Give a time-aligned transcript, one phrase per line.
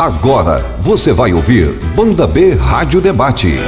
[0.00, 3.58] Agora você vai ouvir Banda B Rádio Debate.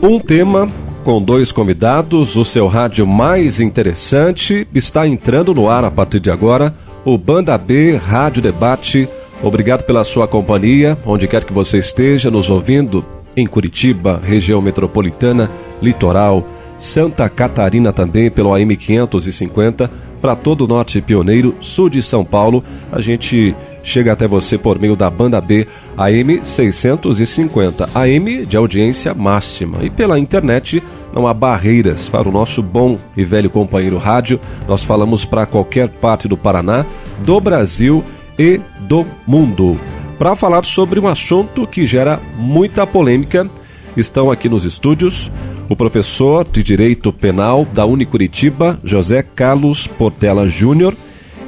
[0.00, 0.70] Um tema
[1.02, 6.30] com dois convidados, o seu rádio mais interessante está entrando no ar a partir de
[6.30, 6.72] agora,
[7.04, 9.08] o Banda B Rádio Debate.
[9.42, 13.04] Obrigado pela sua companhia, onde quer que você esteja nos ouvindo,
[13.36, 15.50] em Curitiba, região metropolitana,
[15.82, 16.46] litoral,
[16.82, 19.88] Santa Catarina também pelo AM 550,
[20.20, 22.62] para todo o norte pioneiro, sul de São Paulo.
[22.90, 25.64] A gente chega até você por meio da banda B
[25.96, 29.78] AM 650, AM de audiência máxima.
[29.84, 30.82] E pela internet
[31.14, 34.40] não há barreiras para o nosso bom e velho companheiro rádio.
[34.66, 36.84] Nós falamos para qualquer parte do Paraná,
[37.24, 38.02] do Brasil
[38.36, 39.78] e do mundo.
[40.18, 43.48] Para falar sobre um assunto que gera muita polêmica,
[43.96, 45.30] estão aqui nos estúdios
[45.72, 50.94] o professor de Direito Penal da Unicuritiba, José Carlos Portela Júnior,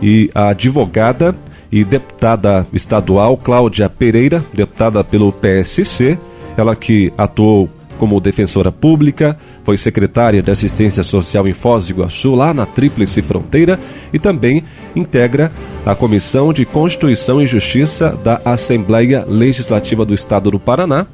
[0.02, 1.36] e a advogada
[1.70, 6.18] e deputada estadual Cláudia Pereira, deputada pelo PSC,
[6.56, 7.68] ela que atuou
[7.98, 13.22] como defensora pública, foi secretária de Assistência Social em Foz do Iguaçu, lá na Tríplice
[13.22, 13.78] Fronteira,
[14.12, 14.64] e também
[14.96, 15.52] integra
[15.84, 21.06] a Comissão de Constituição e Justiça da Assembleia Legislativa do Estado do Paraná,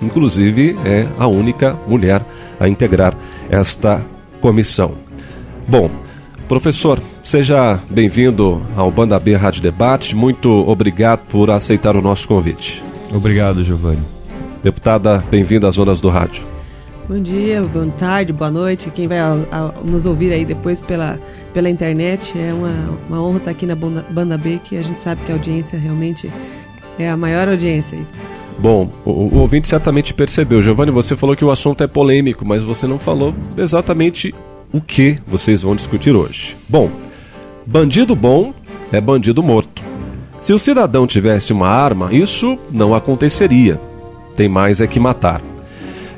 [0.00, 2.22] inclusive é a única mulher
[2.58, 3.14] a integrar
[3.50, 4.02] esta
[4.40, 4.94] comissão.
[5.68, 5.90] Bom,
[6.48, 10.14] professor, seja bem-vindo ao Banda B Rádio Debate.
[10.14, 12.82] Muito obrigado por aceitar o nosso convite.
[13.14, 14.02] Obrigado, Giovanni.
[14.62, 16.42] Deputada, bem-vinda às ondas do rádio.
[17.08, 18.90] Bom dia, boa tarde, boa noite.
[18.90, 21.18] Quem vai a, a, nos ouvir aí depois pela,
[21.54, 25.20] pela internet, é uma, uma honra estar aqui na Banda B, que a gente sabe
[25.24, 26.28] que a audiência realmente
[26.98, 28.04] é a maior audiência aí.
[28.58, 30.62] Bom, o, o, ouvinte certamente percebeu.
[30.62, 34.34] Giovanni, você falou que o assunto é polêmico, mas você não falou exatamente
[34.72, 36.56] o que vocês vão discutir hoje.
[36.68, 36.90] Bom,
[37.66, 38.54] bandido bom
[38.90, 39.82] é bandido morto.
[40.40, 43.80] Se o cidadão tivesse uma arma, isso não aconteceria.
[44.36, 45.42] Tem mais é que matar.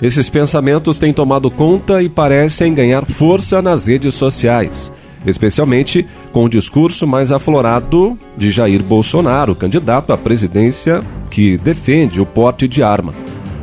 [0.00, 4.92] Esses pensamentos têm tomado conta e parecem ganhar força nas redes sociais
[5.26, 12.26] especialmente com o discurso mais aflorado de Jair Bolsonaro, candidato à presidência que defende o
[12.26, 13.14] porte de arma.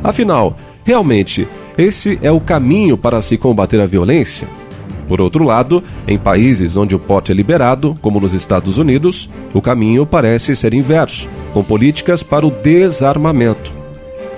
[0.02, 1.46] Afinal, realmente,
[1.76, 4.48] esse é o caminho para se combater a violência?
[5.08, 9.60] Por outro lado, em países onde o porte é liberado, como nos Estados Unidos, o
[9.60, 13.70] caminho parece ser inverso, com políticas para o desarmamento.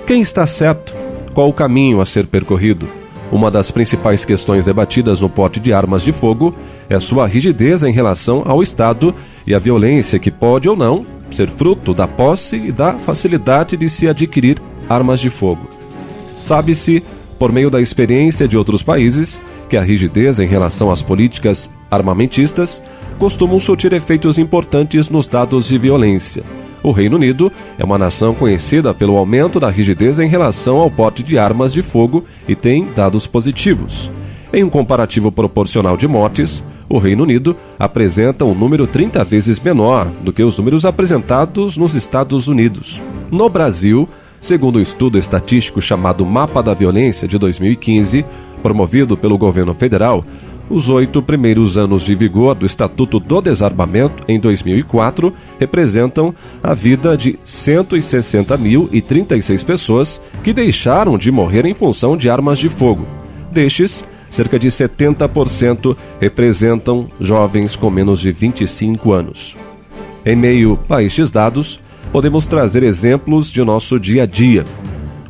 [0.05, 0.93] Quem está certo?
[1.33, 2.87] Qual o caminho a ser percorrido?
[3.31, 6.53] Uma das principais questões debatidas no porte de armas de fogo
[6.89, 9.13] é sua rigidez em relação ao Estado
[9.45, 13.89] e a violência que pode ou não ser fruto da posse e da facilidade de
[13.89, 14.57] se adquirir
[14.89, 15.69] armas de fogo.
[16.41, 17.03] Sabe-se,
[17.37, 19.39] por meio da experiência de outros países,
[19.69, 22.81] que a rigidez em relação às políticas armamentistas
[23.19, 26.43] costumam surtir efeitos importantes nos dados de violência.
[26.81, 31.21] O Reino Unido é uma nação conhecida pelo aumento da rigidez em relação ao porte
[31.21, 34.09] de armas de fogo e tem dados positivos.
[34.51, 40.07] Em um comparativo proporcional de mortes, o Reino Unido apresenta um número 30 vezes menor
[40.23, 43.01] do que os números apresentados nos Estados Unidos.
[43.29, 44.09] No Brasil,
[44.41, 48.25] segundo o um estudo estatístico chamado Mapa da Violência de 2015,
[48.63, 50.25] promovido pelo governo federal,
[50.69, 57.17] os oito primeiros anos de vigor do Estatuto do Desarmamento, em 2004, representam a vida
[57.17, 63.07] de 160.036 pessoas que deixaram de morrer em função de armas de fogo.
[63.51, 69.55] Destes, cerca de 70% representam jovens com menos de 25 anos.
[70.25, 71.79] Em meio a estes dados,
[72.11, 74.65] podemos trazer exemplos de nosso dia a dia.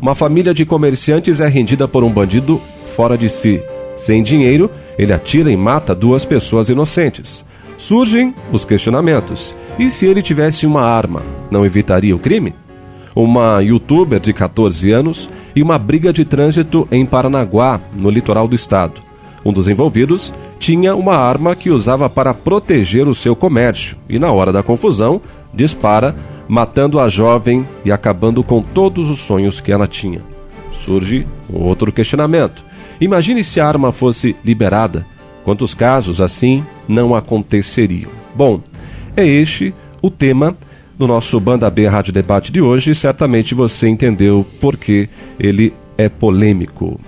[0.02, 2.60] Uma família de comerciantes é rendida por um bandido
[2.96, 3.62] fora de si.
[3.98, 7.46] Sem dinheiro, ele atira e mata duas pessoas inocentes.
[7.78, 11.22] Surgem os questionamentos: e se ele tivesse uma arma,
[11.52, 12.54] não evitaria o crime?
[13.20, 18.56] Uma youtuber de 14 anos e uma briga de trânsito em Paranaguá, no litoral do
[18.56, 19.02] estado.
[19.44, 24.32] Um dos envolvidos tinha uma arma que usava para proteger o seu comércio e, na
[24.32, 25.22] hora da confusão,
[25.54, 26.16] dispara,
[26.48, 30.22] matando a jovem e acabando com todos os sonhos que ela tinha.
[30.72, 32.64] Surge outro questionamento.
[33.02, 35.06] Imagine se a arma fosse liberada.
[35.44, 38.12] Quantos casos assim não aconteceriam?
[38.34, 38.62] Bom,
[39.14, 40.56] é este o tema
[41.00, 45.10] no nosso Banda B Rádio Debate de hoje, certamente você entendeu por que
[45.40, 47.00] ele é polêmico.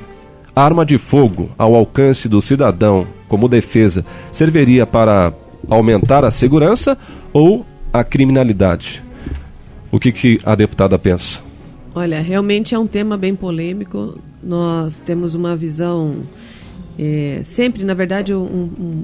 [0.55, 5.33] A arma de fogo ao alcance do cidadão como defesa serviria para
[5.69, 6.97] aumentar a segurança
[7.33, 9.03] ou a criminalidade?
[9.91, 11.41] O que, que a deputada pensa?
[11.93, 14.17] Olha, realmente é um tema bem polêmico.
[14.41, 16.15] Nós temos uma visão
[16.99, 19.03] É, sempre, na verdade, um, um,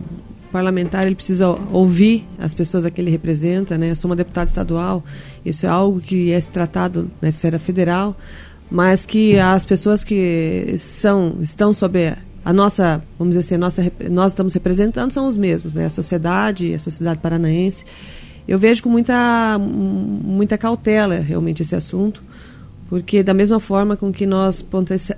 [0.52, 3.92] parlamentar ele precisa ouvir as pessoas a que ele representa, né?
[3.92, 5.04] Eu sou uma deputada estadual,
[5.46, 8.16] isso é algo que é tratado na esfera federal,
[8.70, 12.14] mas que as pessoas que são estão sob
[12.44, 15.86] a nossa, vamos dizer assim, a nossa, nós estamos representando são os mesmos, né?
[15.86, 17.86] A sociedade, a sociedade paranaense.
[18.48, 22.24] Eu vejo com muita, muita cautela realmente esse assunto,
[22.88, 24.66] porque da mesma forma com que nós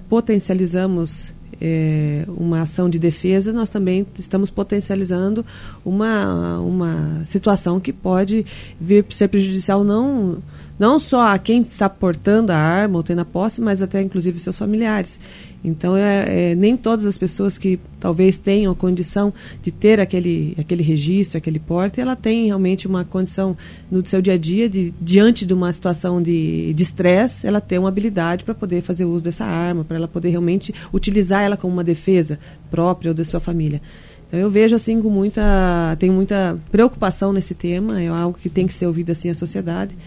[0.09, 1.31] potencializamos
[1.61, 5.45] é, uma ação de defesa, nós também estamos potencializando
[5.83, 8.45] uma, uma situação que pode
[8.79, 10.37] vir ser prejudicial não,
[10.79, 14.39] não só a quem está portando a arma ou tendo a posse, mas até inclusive
[14.39, 15.19] seus familiares.
[15.61, 20.55] Então, é, é, nem todas as pessoas que talvez tenham a condição de ter aquele,
[20.57, 23.57] aquele registro, aquele porte, ela tem realmente uma condição
[23.91, 27.89] no seu dia a dia, de, diante de uma situação de estresse, ela ter uma
[27.89, 31.83] habilidade para poder fazer uso dessa arma, para ela poder realmente utilizar ela como uma
[31.83, 32.39] defesa
[32.71, 33.81] própria ou da sua família.
[34.29, 38.65] Então, eu vejo assim com muita, tenho muita preocupação nesse tema, é algo que tem
[38.65, 39.97] que ser ouvido assim a sociedade,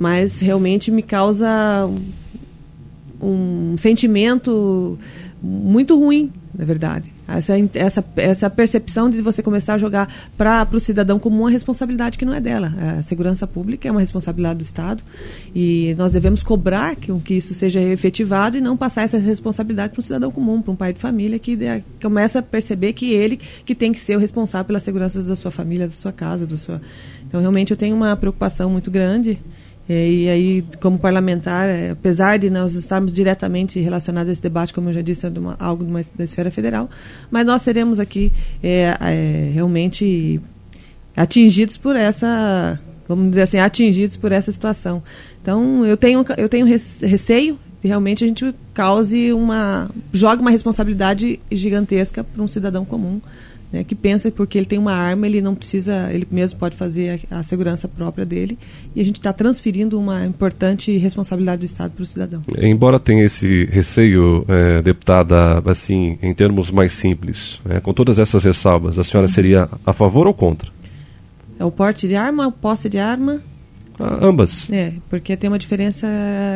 [0.00, 1.46] mas realmente me causa
[3.20, 4.98] um sentimento
[5.42, 7.12] muito ruim, na verdade.
[7.28, 12.16] Essa, essa, essa percepção de você começar a jogar para o cidadão como uma responsabilidade
[12.16, 12.72] que não é dela.
[12.98, 15.04] A segurança pública é uma responsabilidade do Estado
[15.54, 20.00] e nós devemos cobrar que, que isso seja efetivado e não passar essa responsabilidade para
[20.00, 23.38] um cidadão comum, para um pai de família que de, começa a perceber que ele
[23.66, 26.56] que tem que ser o responsável pela segurança da sua família, da sua casa, do
[26.56, 26.80] sua...
[27.28, 29.38] Então, realmente, eu tenho uma preocupação muito grande
[29.92, 34.88] e aí, como parlamentar, é, apesar de nós estarmos diretamente relacionados a esse debate, como
[34.88, 36.88] eu já disse, é uma, algo uma, da esfera federal,
[37.28, 38.30] mas nós seremos aqui
[38.62, 40.40] é, é, realmente
[41.16, 42.78] atingidos por essa,
[43.08, 45.02] vamos dizer assim, atingidos por essa situação.
[45.42, 49.90] Então, eu tenho, eu tenho receio que realmente a gente cause uma.
[50.12, 53.20] jogue uma responsabilidade gigantesca para um cidadão comum
[53.72, 56.76] né, que pensa que porque ele tem uma arma, ele não precisa, ele mesmo pode
[56.76, 58.58] fazer a, a segurança própria dele.
[58.94, 62.42] E a gente está transferindo uma importante responsabilidade do Estado para o cidadão.
[62.58, 68.44] Embora tenha esse receio, é, deputada, assim, em termos mais simples, é, com todas essas
[68.44, 70.70] ressalvas, a senhora seria a favor ou contra?
[71.58, 73.40] É o porte de arma, o posse de arma?
[74.00, 74.66] Ambas.
[74.70, 76.06] É, porque tem uma diferença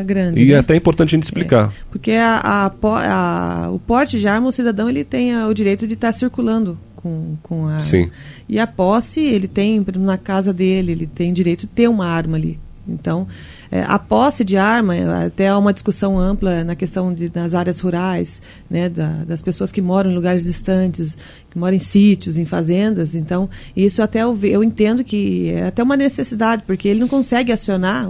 [0.06, 0.42] grande.
[0.42, 0.54] E né?
[0.54, 1.68] é até importante a gente explicar.
[1.68, 5.86] É, porque a, a, a, o porte de arma, o cidadão ele tem o direito
[5.86, 7.80] de estar tá circulando com, com a.
[7.80, 8.10] Sim.
[8.48, 12.38] E a posse, ele tem, na casa dele, ele tem direito de ter uma arma
[12.38, 12.58] ali.
[12.88, 13.26] Então,
[13.70, 17.78] é, a posse de arma, até há uma discussão ampla na questão de, das áreas
[17.78, 21.16] rurais, né, da, das pessoas que moram em lugares distantes,
[21.50, 23.14] que moram em sítios, em fazendas.
[23.14, 27.52] Então, isso até eu, eu entendo que é até uma necessidade, porque ele não consegue
[27.52, 28.06] acionar,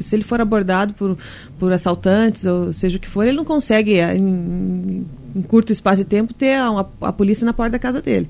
[0.00, 1.18] se ele for abordado por,
[1.58, 6.04] por assaltantes, ou seja o que for, ele não consegue, em, em curto espaço de
[6.04, 8.28] tempo, ter a, a polícia na porta da casa dele.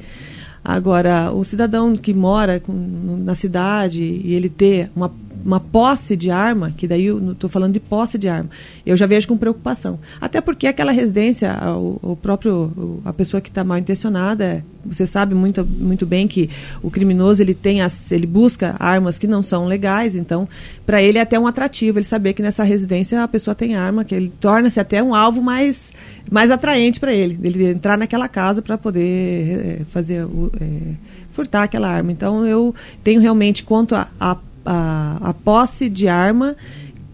[0.64, 5.10] Agora, o cidadão que mora com, na cidade e ele ter uma
[5.44, 8.50] uma posse de arma, que daí eu estou falando de posse de arma,
[8.84, 9.98] eu já vejo com preocupação.
[10.20, 15.34] Até porque aquela residência, o, o próprio, a pessoa que está mal intencionada, você sabe
[15.34, 16.50] muito, muito bem que
[16.82, 20.48] o criminoso ele tem as, ele busca armas que não são legais, então
[20.84, 24.04] para ele é até um atrativo ele saber que nessa residência a pessoa tem arma,
[24.04, 25.92] que ele torna-se até um alvo mais,
[26.30, 30.26] mais atraente para ele, ele entrar naquela casa para poder é, fazer
[30.60, 30.94] é,
[31.30, 32.12] furtar aquela arma.
[32.12, 36.56] Então eu tenho realmente quanto a, a a, a posse de arma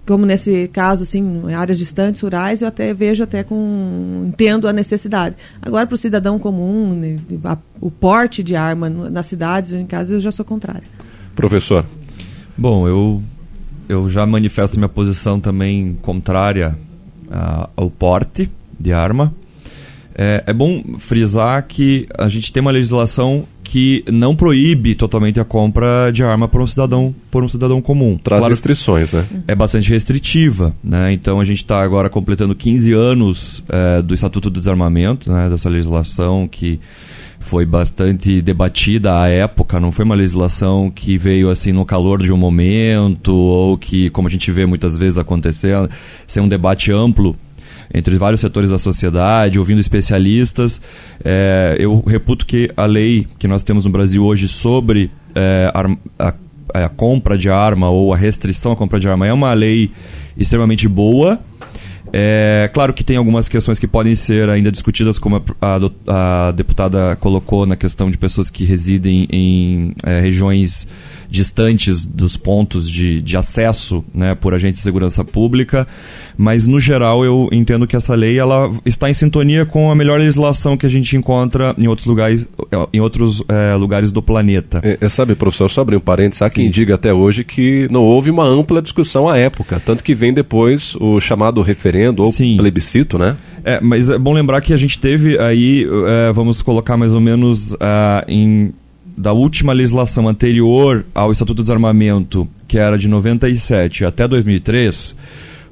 [0.09, 4.25] como nesse caso, assim, em áreas distantes, rurais, eu até vejo até com.
[4.27, 5.37] entendo a necessidade.
[5.61, 10.15] Agora, para o cidadão comum, né, a, o porte de arma nas cidades, em casa,
[10.15, 10.85] eu já sou contrária.
[11.37, 11.85] Professor.
[12.57, 13.23] Bom, eu,
[13.87, 16.75] eu já manifesto minha posição também contrária
[17.31, 18.51] a, ao porte
[18.81, 19.35] de arma.
[20.15, 25.45] É, é bom frisar que a gente tem uma legislação que não proíbe totalmente a
[25.45, 28.17] compra de arma por um cidadão por um cidadão comum.
[28.17, 29.27] Traz claro, restrições, né?
[29.47, 31.13] É bastante restritiva, né?
[31.13, 35.51] Então a gente está agora completando 15 anos é, do Estatuto do Desarmamento, né?
[35.51, 36.81] Dessa legislação que
[37.41, 42.33] foi bastante debatida à época, não foi uma legislação que veio assim no calor de
[42.33, 45.77] um momento ou que, como a gente vê muitas vezes acontecer,
[46.27, 47.37] ser um debate amplo
[47.93, 50.81] entre vários setores da sociedade, ouvindo especialistas.
[51.25, 55.73] É, eu reputo que a lei que nós temos no Brasil hoje sobre é,
[56.19, 56.35] a,
[56.75, 59.91] a, compra de arma ou a restrição à compra de arma é uma lei
[60.37, 61.39] extremamente boa.
[62.13, 66.53] É claro que tem algumas questões que podem ser ainda discutidas, como a, a, a
[66.53, 70.89] deputada colocou na questão de pessoas que residem em é, regiões
[71.29, 75.87] distantes dos pontos de, de acesso né, por agentes de segurança pública,
[76.37, 80.19] mas no geral eu entendo que essa lei ela está em sintonia com a melhor
[80.19, 82.47] legislação que a gente encontra em outros lugares,
[82.93, 84.81] em outros é, lugares do planeta.
[84.83, 86.63] É, é, sabe, professor, só abrir um parênteses, há Sim.
[86.63, 90.33] quem diga até hoje que não houve uma ampla discussão à época, tanto que vem
[90.33, 92.57] depois o chamado referendo ou Sim.
[92.57, 93.37] plebiscito, né?
[93.65, 97.21] É, mas é bom lembrar que a gente teve aí, é, vamos colocar mais ou
[97.21, 98.73] menos uh, em
[99.19, 105.17] da última legislação anterior ao Estatuto do Desarmamento, que era de 97 até 2003,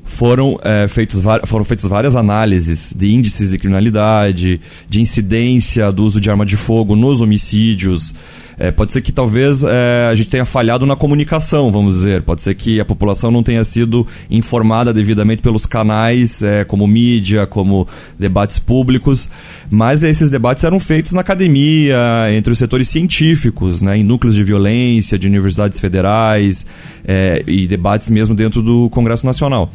[0.04, 6.20] foram, é, feitos, foram feitas várias análises de índices de criminalidade, de incidência do uso
[6.20, 8.12] de arma de fogo nos homicídios,
[8.58, 12.22] é, pode ser que talvez é, a gente tenha falhado na comunicação, vamos dizer.
[12.22, 17.46] Pode ser que a população não tenha sido informada devidamente pelos canais, é, como mídia,
[17.46, 17.86] como
[18.18, 19.28] debates públicos.
[19.70, 21.96] Mas esses debates eram feitos na academia,
[22.32, 26.64] entre os setores científicos, né, em núcleos de violência, de universidades federais
[27.06, 29.70] é, e debates mesmo dentro do Congresso Nacional.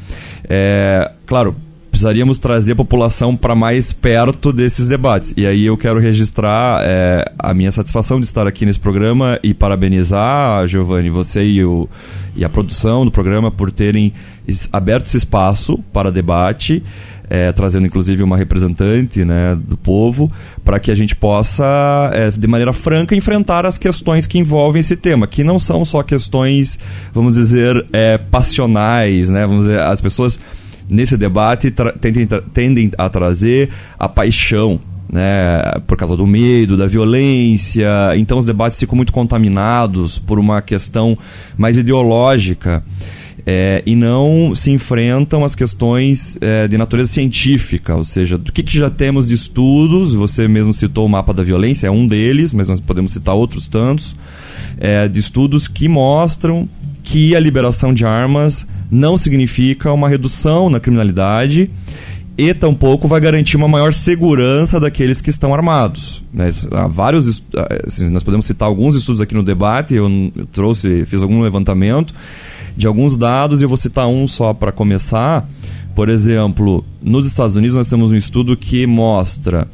[0.50, 1.56] É, claro,
[1.92, 5.34] precisaríamos trazer a população para mais perto desses debates.
[5.36, 9.54] E aí eu quero registrar é, a minha satisfação de estar aqui nesse programa e
[9.54, 11.90] parabenizar, Giovanni, você e, o,
[12.36, 14.14] e a produção do programa por terem
[14.72, 16.82] aberto esse espaço para debate.
[17.34, 20.30] É, trazendo inclusive uma representante né, do povo,
[20.66, 21.64] para que a gente possa,
[22.12, 26.04] é, de maneira franca, enfrentar as questões que envolvem esse tema, que não são só
[26.04, 26.78] questões,
[27.14, 29.48] vamos dizer, é, passionais, né?
[29.48, 30.38] Vamos dizer, as pessoas
[30.92, 31.72] nesse debate
[32.02, 34.78] tendem, tendem a trazer a paixão,
[35.10, 37.88] né, por causa do medo, da violência.
[38.18, 41.18] Então os debates ficam muito contaminados por uma questão
[41.58, 42.84] mais ideológica.
[43.44, 48.62] É, e não se enfrentam as questões é, de natureza científica, ou seja, do que,
[48.62, 52.54] que, já temos de estudos, você mesmo citou o mapa da violência, é um deles,
[52.54, 54.16] mas nós podemos citar outros tantos,
[54.78, 56.70] é, de estudos que mostram
[57.02, 61.72] que a liberação de armas não significa uma redução na criminalidade
[62.38, 66.22] e tampouco vai garantir uma maior segurança daqueles que estão armados.
[66.34, 66.52] Né?
[66.72, 67.42] Há vários,
[67.86, 72.14] assim, nós podemos citar alguns estudos aqui no debate, eu, eu trouxe, fiz algum levantamento
[72.76, 75.48] de alguns dados e eu vou citar um só para começar.
[75.96, 79.68] Por exemplo, nos Estados Unidos nós temos um estudo que mostra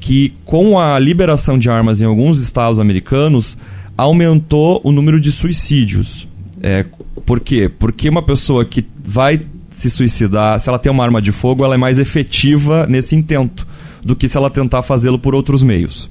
[0.00, 3.56] que com a liberação de armas em alguns estados americanos
[3.96, 6.25] aumentou o número de suicídios.
[6.62, 6.84] É,
[7.24, 7.68] por quê?
[7.68, 11.74] Porque uma pessoa que vai se suicidar, se ela tem uma arma de fogo, ela
[11.74, 13.66] é mais efetiva nesse intento
[14.02, 16.08] do que se ela tentar fazê-lo por outros meios.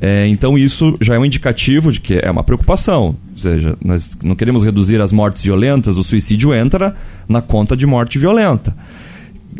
[0.00, 3.16] É, então isso já é um indicativo de que é uma preocupação.
[3.30, 6.96] Ou seja, nós não queremos reduzir as mortes violentas, o suicídio entra
[7.28, 8.76] na conta de morte violenta.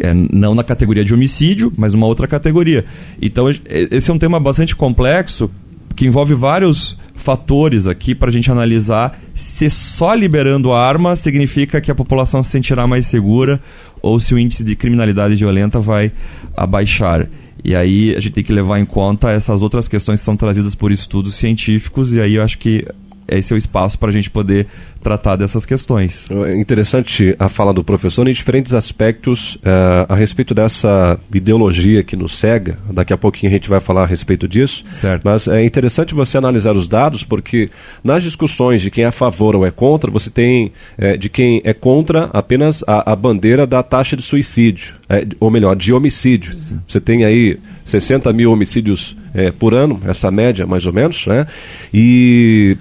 [0.01, 2.85] É, não na categoria de homicídio, mas numa outra categoria.
[3.21, 5.51] Então, esse é um tema bastante complexo
[5.97, 11.91] que envolve vários fatores aqui para a gente analisar se só liberando arma significa que
[11.91, 13.61] a população se sentirá mais segura
[14.01, 16.13] ou se o índice de criminalidade violenta vai
[16.57, 17.29] abaixar.
[17.65, 20.75] E aí a gente tem que levar em conta essas outras questões que são trazidas
[20.75, 22.87] por estudos científicos, e aí eu acho que
[23.29, 24.67] esse é o espaço para a gente poder
[25.03, 26.29] tratar dessas questões.
[26.31, 32.17] É interessante a fala do professor em diferentes aspectos uh, a respeito dessa ideologia que
[32.17, 32.79] nos cega.
[32.91, 34.85] Daqui a pouquinho a gente vai falar a respeito disso.
[34.91, 35.23] Certo.
[35.25, 37.71] Mas é interessante você analisar os dados, porque
[38.03, 41.61] nas discussões de quem é a favor ou é contra, você tem é, de quem
[41.65, 46.55] é contra apenas a, a bandeira da taxa de suicídio, é, ou melhor, de homicídio.
[46.55, 46.81] Sim.
[46.87, 51.47] Você tem aí 60 mil homicídios é, por ano, essa média mais ou menos, né?
[51.93, 52.77] E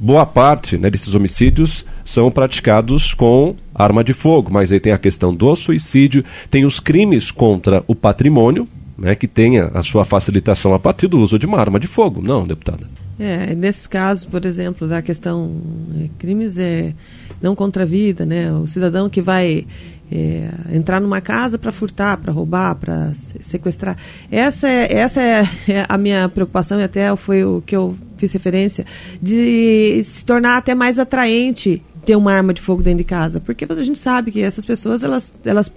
[0.00, 4.98] boa parte né, desses homicídios são praticados com arma de fogo, mas aí tem a
[4.98, 8.66] questão do suicídio, tem os crimes contra o patrimônio,
[8.96, 12.22] né, que tenha a sua facilitação a partir do uso de uma arma de fogo,
[12.22, 12.86] não, deputada?
[13.18, 15.60] É, nesse caso, por exemplo, da questão
[16.00, 16.94] é, crimes é
[17.40, 18.50] não contra a vida, né?
[18.52, 19.66] O cidadão que vai
[20.10, 23.96] é, entrar numa casa para furtar, para roubar, para sequestrar.
[24.30, 28.32] Essa é, essa é, é a minha preocupação e até foi o que eu fiz
[28.32, 28.84] referência
[29.22, 33.66] de se tornar até mais atraente ter uma arma de fogo dentro de casa, porque
[33.68, 35.70] a gente sabe que essas pessoas elas elas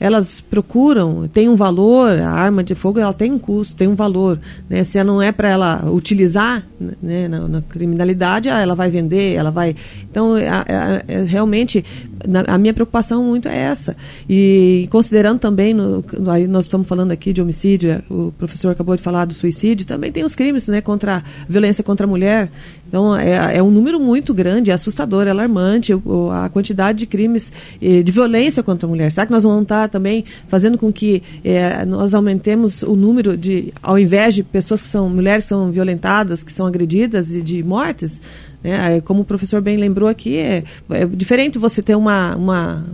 [0.00, 3.94] elas procuram, tem um valor, a arma de fogo ela tem um custo, tem um
[3.94, 4.40] valor.
[4.68, 4.82] Né?
[4.82, 6.66] Se ela não é para ela utilizar
[7.02, 9.76] né, na, na, criminalidade, ah, ela vai vender, ela vai.
[10.10, 11.84] Então, a, a, a, realmente,
[12.26, 13.94] na, a minha preocupação muito é essa.
[14.26, 18.96] E considerando também, no, aí nós estamos falando aqui de homicídio, é, o professor acabou
[18.96, 22.50] de falar do suicídio, também tem os crimes né, contra violência contra a mulher.
[22.88, 25.92] Então, é, é um número muito grande, é assustador, é alarmante
[26.32, 29.12] a quantidade de crimes de violência contra a mulher.
[29.12, 33.72] Será que nós vamos estar também fazendo com que é, nós aumentemos o número de,
[33.82, 37.62] ao invés de pessoas que são, mulheres que são violentadas, que são agredidas e de
[37.62, 38.20] mortes?
[38.62, 39.00] Né?
[39.00, 42.84] Como o professor bem lembrou aqui, é, é diferente você ter uma, uma,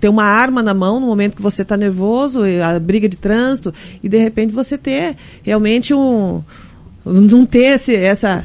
[0.00, 3.72] ter uma arma na mão no momento que você está nervoso, a briga de trânsito,
[4.02, 6.42] e de repente você ter realmente um.
[7.04, 8.44] não ter esse, essa,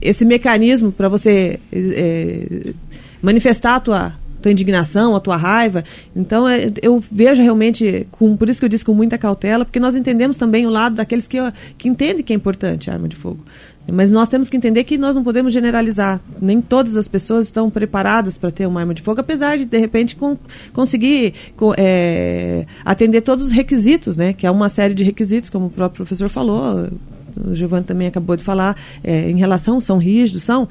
[0.00, 2.72] esse mecanismo para você é,
[3.20, 5.84] manifestar a tua, tua indignação, a tua raiva.
[6.14, 9.80] Então, é, eu vejo realmente, com, por isso que eu disse com muita cautela, porque
[9.80, 11.38] nós entendemos também o lado daqueles que,
[11.76, 13.44] que entendem que é importante a arma de fogo.
[13.90, 16.20] Mas nós temos que entender que nós não podemos generalizar.
[16.40, 19.78] Nem todas as pessoas estão preparadas para ter uma arma de fogo, apesar de, de
[19.78, 20.36] repente, com,
[20.74, 21.32] conseguir
[21.78, 24.34] é, atender todos os requisitos, né?
[24.34, 26.86] Que é uma série de requisitos, como o próprio professor falou,
[27.46, 30.68] o Giovanni também acabou de falar, é, em relação, são rígidos, são,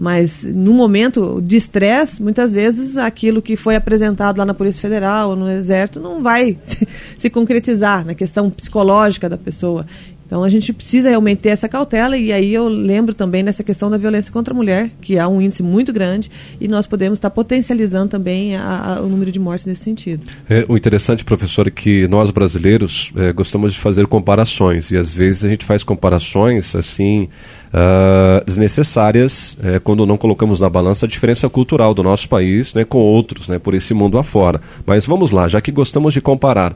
[0.00, 5.30] mas no momento de estresse, muitas vezes aquilo que foi apresentado lá na Polícia Federal
[5.30, 6.86] ou no Exército não vai se,
[7.16, 9.84] se concretizar na questão psicológica da pessoa.
[10.28, 13.88] Então a gente precisa realmente ter essa cautela e aí eu lembro também nessa questão
[13.90, 16.30] da violência contra a mulher, que há um índice muito grande
[16.60, 20.22] e nós podemos estar potencializando também a, a, o número de mortes nesse sentido.
[20.46, 25.14] É, o interessante, professor, é que nós brasileiros é, gostamos de fazer comparações e às
[25.14, 27.30] vezes a gente faz comparações assim
[27.68, 32.84] uh, desnecessárias é, quando não colocamos na balança a diferença cultural do nosso país né,
[32.84, 34.60] com outros, né, por esse mundo afora.
[34.86, 36.74] Mas vamos lá, já que gostamos de comparar.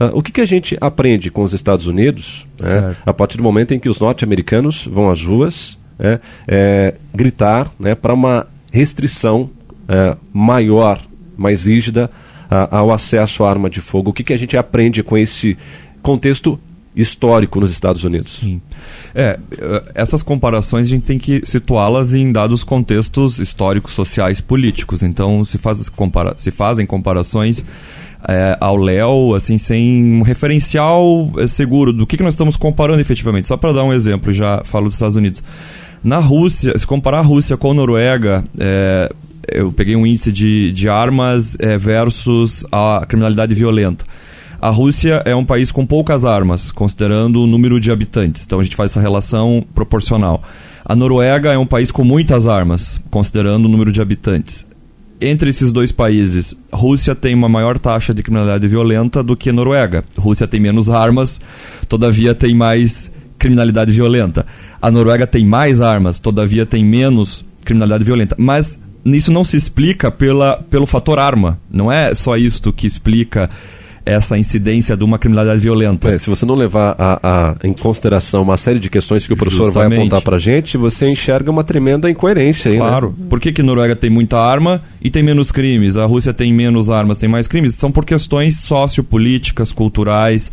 [0.00, 3.42] Uh, o que, que a gente aprende com os Estados Unidos né, a partir do
[3.42, 9.50] momento em que os norte-americanos vão às ruas é, é, gritar né, para uma restrição
[9.88, 11.00] é, maior,
[11.36, 12.10] mais rígida
[12.70, 14.10] ao acesso à arma de fogo?
[14.10, 15.56] O que, que a gente aprende com esse
[16.02, 16.58] contexto
[16.94, 18.38] histórico nos Estados Unidos?
[18.40, 18.60] Sim.
[19.14, 25.02] É, eh, essas comparações a gente tem que situá-las em dados contextos históricos, sociais, políticos.
[25.02, 27.64] Então se, faz, compara se fazem comparações
[28.28, 33.00] é, ao Léo, assim, sem um referencial é, seguro do que, que nós estamos comparando
[33.00, 33.48] efetivamente.
[33.48, 35.42] Só para dar um exemplo, já falo dos Estados Unidos.
[36.02, 39.10] Na Rússia, se comparar a Rússia com a Noruega, é,
[39.50, 44.04] eu peguei um índice de, de armas versus a criminalidade violenta.
[44.60, 48.46] A Rússia é um país com poucas armas, considerando o número de habitantes.
[48.46, 50.42] Então a gente faz essa relação proporcional.
[50.82, 54.64] A Noruega é um país com muitas armas, considerando o número de habitantes.
[55.20, 60.04] Entre esses dois países, Rússia tem uma maior taxa de criminalidade violenta do que Noruega.
[60.18, 61.40] Rússia tem menos armas,
[61.88, 64.44] todavia tem mais criminalidade violenta.
[64.82, 68.34] A Noruega tem mais armas, todavia tem menos criminalidade violenta.
[68.38, 71.58] Mas isso não se explica pela, pelo fator arma.
[71.70, 73.48] Não é só isto que explica
[74.04, 76.10] essa incidência de uma criminalidade violenta.
[76.10, 79.36] É, se você não levar a, a, em consideração uma série de questões que o
[79.36, 79.90] professor Justamente.
[79.90, 82.86] vai apontar para gente, você enxerga uma tremenda incoerência aí, né?
[82.86, 83.14] Claro.
[83.18, 83.26] Né?
[83.30, 85.96] Por que, que Noruega tem muita arma e tem menos crimes?
[85.96, 87.74] A Rússia tem menos armas, tem mais crimes?
[87.74, 90.52] São por questões sociopolíticas, culturais.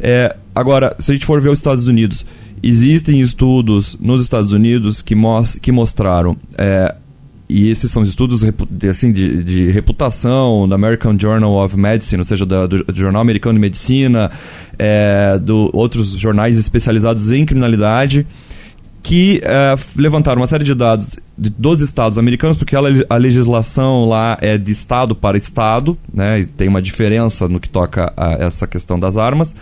[0.00, 2.24] É, agora, se a gente for ver os Estados Unidos,
[2.62, 6.94] existem estudos nos Estados Unidos que, mos que mostraram é,
[7.48, 8.44] e esses são estudos
[8.88, 13.54] assim, de, de, reputação da American Journal of Medicine, ou seja, do, do Jornal Americano
[13.54, 14.30] de Medicina,
[14.78, 18.26] é, do outros jornais especializados em criminalidade,
[19.02, 24.04] que é, levantaram uma série de dados de, dos estados americanos, porque a, a, legislação
[24.04, 28.32] lá é de estado para estado, né, e tem uma diferença no que toca a
[28.32, 29.56] essa questão das armas.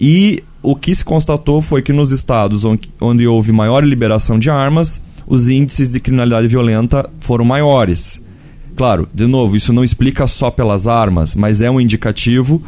[0.00, 4.48] E o que se constatou foi que nos estados onde, onde houve maior liberação de
[4.48, 8.20] armas, os índices de criminalidade violenta foram maiores.
[8.74, 12.62] Claro, de novo, isso não explica só pelas armas, mas é um indicativo.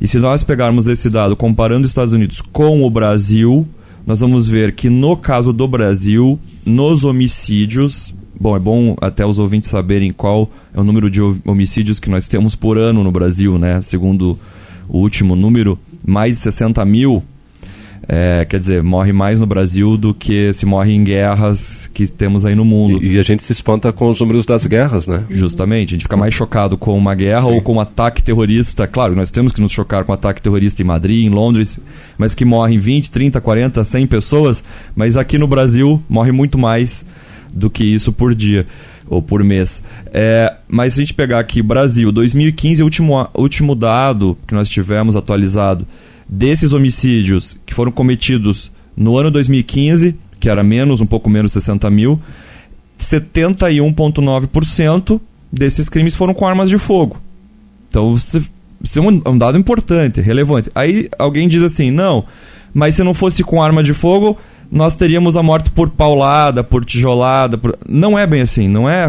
[0.00, 3.68] E se nós pegarmos esse dado comparando os Estados Unidos com o Brasil,
[4.06, 9.38] nós vamos ver que no caso do Brasil, nos homicídios, bom, é bom até os
[9.38, 13.58] ouvintes saberem qual é o número de homicídios que nós temos por ano no Brasil,
[13.58, 13.82] né?
[13.82, 14.38] Segundo
[14.88, 17.22] o último número, mais de 60 mil
[18.08, 22.46] é, quer dizer, morre mais no Brasil do que se morre em guerras que temos
[22.46, 23.02] aí no mundo.
[23.02, 25.24] E, e, a gente se espanta com os números das guerras, né?
[25.30, 25.90] Justamente.
[25.90, 27.50] A gente fica mais chocado com uma guerra Sim.
[27.50, 28.86] ou com um ataque terrorista.
[28.86, 31.78] Claro, nós temos que nos chocar com um ataque terrorista em Madrid, em Londres,
[32.16, 34.64] mas que morrem 20, 30, 40, 100 pessoas.
[34.94, 37.04] Mas aqui no Brasil morre muito mais
[37.52, 38.66] do que isso por dia
[39.08, 39.82] ou por mês.
[40.12, 44.68] É, mas se a gente pegar aqui Brasil, 2015, o último, último dado que nós
[44.68, 45.86] tivemos atualizado
[46.32, 51.90] Desses homicídios que foram cometidos no ano 2015, que era menos, um pouco menos 60
[51.90, 52.20] mil,
[53.00, 55.20] 71,9%
[55.52, 57.20] desses crimes foram com armas de fogo.
[57.88, 58.38] Então, isso
[58.96, 60.70] é um dado importante, relevante.
[60.72, 62.24] Aí alguém diz assim: não,
[62.72, 64.38] mas se não fosse com arma de fogo,
[64.70, 67.58] nós teríamos a morte por paulada, por tijolada.
[67.58, 67.76] Por...
[67.88, 69.08] Não é bem assim, não é,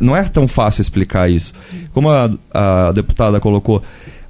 [0.00, 1.52] não é tão fácil explicar isso.
[1.92, 3.82] Como a, a deputada colocou,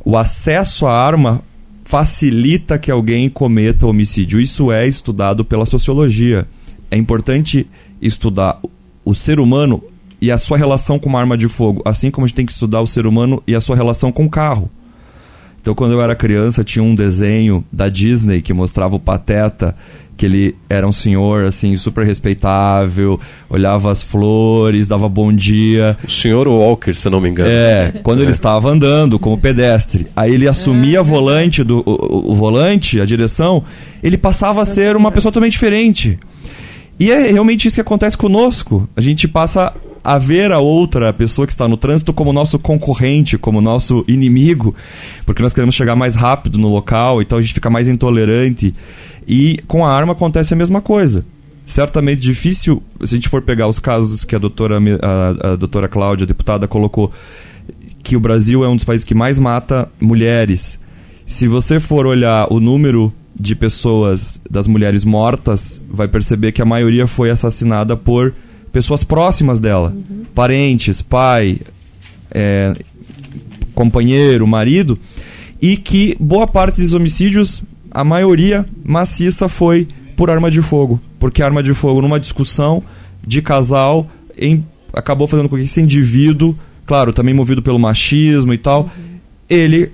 [0.03, 1.43] o acesso à arma
[1.91, 4.41] facilita que alguém cometa homicídio.
[4.41, 6.47] Isso é estudado pela sociologia.
[6.89, 7.67] É importante
[8.01, 8.61] estudar
[9.05, 9.83] o ser humano
[10.21, 12.53] e a sua relação com uma arma de fogo, assim como a gente tem que
[12.53, 14.71] estudar o ser humano e a sua relação com o carro.
[15.61, 19.77] Então, quando eu era criança, tinha um desenho da Disney que mostrava o Pateta,
[20.17, 23.19] que ele era um senhor, assim, super respeitável,
[23.49, 25.97] olhava as flores, dava bom dia.
[26.07, 27.49] O senhor Walker, se não me engano.
[27.51, 30.07] É, quando ele estava andando como pedestre.
[30.15, 33.65] Aí ele assumia volante do, o, o volante, a direção,
[34.03, 36.19] ele passava a ser uma pessoa totalmente diferente.
[36.99, 38.87] E é realmente isso que acontece conosco.
[38.95, 43.37] A gente passa a ver a outra pessoa que está no trânsito como nosso concorrente,
[43.37, 44.75] como nosso inimigo,
[45.27, 48.75] porque nós queremos chegar mais rápido no local, então a gente fica mais intolerante.
[49.27, 51.25] E com a arma acontece a mesma coisa.
[51.65, 55.89] Certamente difícil, se a gente for pegar os casos que a doutora, a, a doutora
[55.89, 57.13] Cláudia, a deputada, colocou,
[58.03, 60.81] que o Brasil é um dos países que mais mata mulheres.
[61.27, 66.65] Se você for olhar o número de pessoas, das mulheres mortas, vai perceber que a
[66.65, 68.35] maioria foi assassinada por
[68.73, 70.25] pessoas próximas dela, uhum.
[70.35, 71.61] parentes, pai,
[72.31, 72.75] é,
[73.75, 74.99] companheiro, marido,
[75.61, 81.43] e que boa parte dos homicídios, a maioria maciça foi por arma de fogo, porque
[81.43, 82.83] arma de fogo numa discussão
[83.27, 86.57] de casal em, acabou fazendo com que esse indivíduo,
[86.87, 89.19] claro, também movido pelo machismo e tal, uhum.
[89.49, 89.93] ele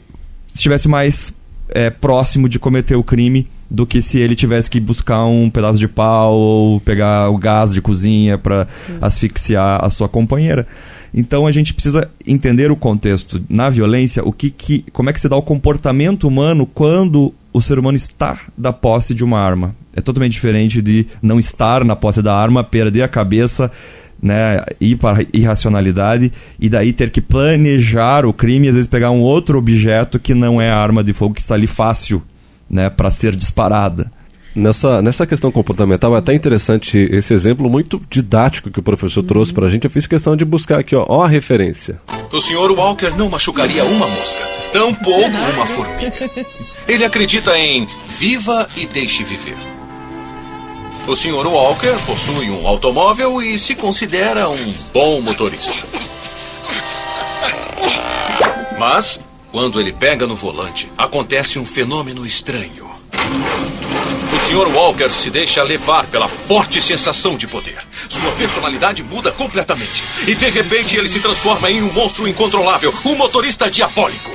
[0.54, 1.32] estivesse mais
[1.68, 5.78] é, próximo de cometer o crime do que se ele tivesse que buscar um pedaço
[5.78, 8.66] de pau ou pegar o gás de cozinha para
[9.00, 10.66] asfixiar a sua companheira.
[11.12, 15.20] Então a gente precisa entender o contexto na violência, o que, que como é que
[15.20, 19.74] se dá o comportamento humano quando o ser humano está da posse de uma arma.
[19.94, 23.70] É totalmente diferente de não estar na posse da arma, perder a cabeça,
[24.22, 29.20] né, ir para irracionalidade e daí ter que planejar o crime às vezes pegar um
[29.20, 32.22] outro objeto que não é a arma de fogo que está ali fácil
[32.68, 34.10] né, para ser disparada.
[34.54, 39.26] Nessa, nessa questão comportamental é até interessante esse exemplo muito didático que o professor uhum.
[39.26, 39.84] trouxe para a gente.
[39.84, 42.00] Eu fiz questão de buscar aqui, ó, ó a referência.
[42.32, 46.30] O senhor Walker não machucaria uma mosca, tampouco uma formiga.
[46.88, 49.56] Ele acredita em viva e deixe viver.
[51.06, 55.86] O senhor Walker possui um automóvel e se considera um bom motorista.
[58.78, 59.20] Mas
[59.56, 62.90] quando ele pega no volante, acontece um fenômeno estranho.
[64.34, 64.68] O Sr.
[64.76, 67.78] Walker se deixa levar pela forte sensação de poder.
[68.06, 70.02] Sua personalidade muda completamente.
[70.28, 74.30] E de repente ele se transforma em um monstro incontrolável, um motorista diabólico.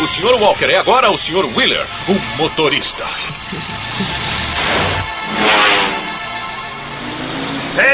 [0.00, 0.40] O Sr.
[0.40, 1.44] Walker é agora o Sr.
[1.56, 3.04] Wheeler, um motorista.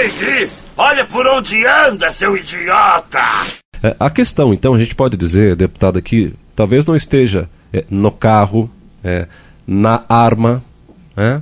[0.02, 0.52] Ei, Griff!
[0.76, 3.22] Olha por onde anda, seu idiota!
[3.82, 8.10] É, a questão, então, a gente pode dizer, deputado, aqui, talvez não esteja é, no
[8.10, 8.68] carro,
[9.04, 9.28] é,
[9.64, 10.60] na arma,
[11.16, 11.40] né?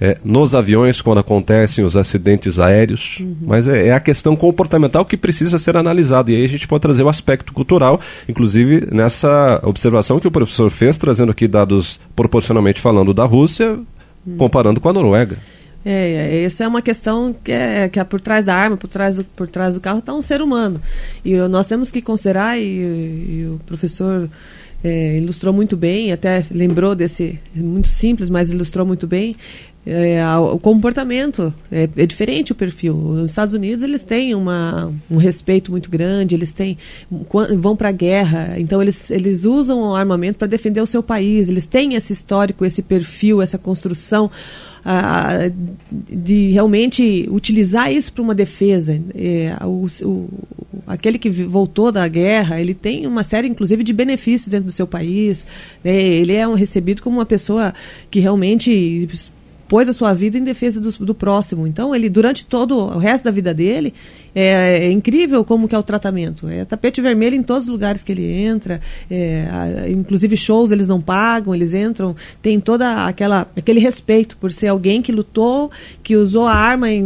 [0.00, 3.36] é, nos aviões quando acontecem os acidentes aéreos, uhum.
[3.42, 6.32] mas é, é, a questão comportamental que precisa ser analisada.
[6.32, 10.68] E aí a gente pode trazer o aspecto cultural, inclusive nessa observação que o professor
[10.68, 13.78] fez, trazendo aqui dados proporcionalmente falando da Rússia,
[14.26, 14.36] uhum.
[14.36, 15.38] comparando com a Noruega.
[15.84, 18.88] É, é, essa é uma questão que é, que é por trás da arma, por
[18.88, 20.80] trás do, por trás do carro, está um ser humano.
[21.24, 24.28] E nós temos que considerar, e, e o professor
[24.84, 29.36] é, ilustrou muito bem, até lembrou desse, muito simples, mas ilustrou muito bem,
[29.86, 32.94] é, o comportamento é, é, diferente o perfil.
[32.94, 36.76] Nos Estados Unidos eles têm uma, um respeito muito grande, eles têm
[37.58, 41.48] vão para a guerra, então eles, eles usam o armamento para defender o seu país.
[41.48, 44.30] Eles têm esse histórico, esse perfil, essa construção
[45.90, 49.00] de realmente utilizar isso para uma defesa.
[49.14, 50.28] É, o, o,
[50.86, 54.86] aquele que voltou da guerra, ele tem uma série, inclusive, de benefícios dentro do seu
[54.86, 55.46] país.
[55.84, 55.94] Né?
[55.94, 57.74] Ele é um, recebido como uma pessoa
[58.10, 59.08] que realmente
[59.68, 61.64] pôs a sua vida em defesa do, do próximo.
[61.64, 63.94] Então, ele, durante todo o resto da vida dele,
[64.34, 66.48] é, é, incrível como que é o tratamento.
[66.48, 70.88] É tapete vermelho em todos os lugares que ele entra, é, a, inclusive shows eles
[70.88, 75.70] não pagam, eles entram, tem toda aquela aquele respeito por ser alguém que lutou,
[76.02, 77.04] que usou a arma em,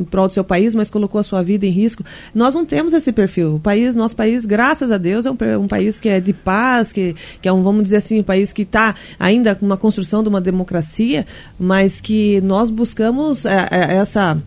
[0.00, 2.04] em prol do seu país, mas colocou a sua vida em risco.
[2.34, 3.56] Nós não temos esse perfil.
[3.56, 6.92] O país, nosso país, graças a Deus, é um, um país que é de paz,
[6.92, 10.22] que, que é um, vamos dizer assim, um país que está ainda com uma construção
[10.22, 11.26] de uma democracia,
[11.58, 14.40] mas que nós buscamos é, é, essa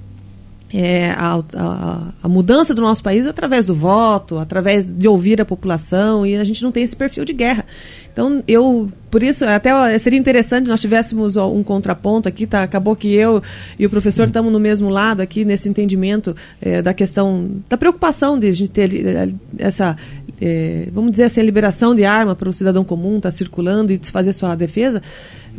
[0.73, 5.45] é, a, a, a, mudança do nosso país através do voto, através de ouvir a
[5.45, 7.65] população, e a gente não tem esse perfil de guerra.
[8.11, 12.63] Então, eu, por isso, até seria interessante nós tivéssemos um contraponto aqui, tá?
[12.63, 13.41] Acabou que eu
[13.79, 18.37] e o professor estamos no mesmo lado aqui, nesse entendimento é, da questão, da preocupação
[18.37, 19.95] de a gente ter é, essa,
[20.41, 23.93] é, vamos dizer assim, a liberação de arma para o cidadão comum estar tá circulando
[23.93, 25.01] e fazer sua defesa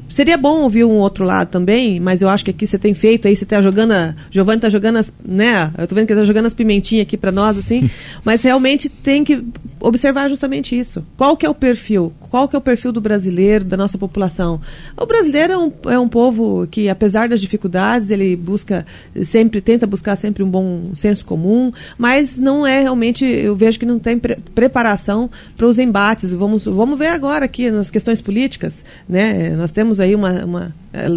[0.09, 3.27] seria bom ouvir um outro lado também, mas eu acho que aqui você tem feito
[3.27, 5.73] aí, você tá jogando, a, Giovanni tá jogando as, né?
[5.77, 7.91] Eu tô vendo que ele tá jogando as pimentinhas aqui para nós assim,
[8.25, 9.43] mas realmente tem que
[9.83, 11.05] observar justamente isso.
[11.17, 12.13] Qual que é o perfil?
[12.31, 14.61] Qual que é o perfil do brasileiro, da nossa população?
[14.97, 18.87] O brasileiro é um, é um povo que, apesar das dificuldades, ele busca
[19.23, 23.87] sempre, tenta buscar sempre um bom senso comum, mas não é realmente, eu vejo que
[23.87, 26.33] não tem pre preparação para os embates.
[26.33, 29.51] Vamos, vamos ver agora aqui nas questões políticas, né?
[29.51, 30.75] Nós temos aí uma, uma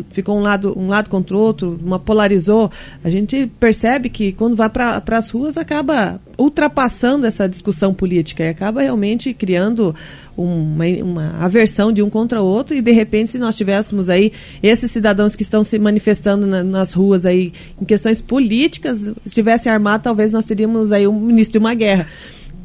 [0.09, 2.71] ficou um lado, um lado contra o outro, uma polarizou.
[3.03, 8.49] A gente percebe que quando vai para as ruas acaba ultrapassando essa discussão política e
[8.49, 9.95] acaba realmente criando
[10.37, 14.31] uma, uma aversão de um contra o outro e de repente se nós tivéssemos aí
[14.61, 20.03] esses cidadãos que estão se manifestando na, nas ruas aí em questões políticas, estivesse armado,
[20.03, 22.07] talvez nós teríamos aí um ministro de uma guerra.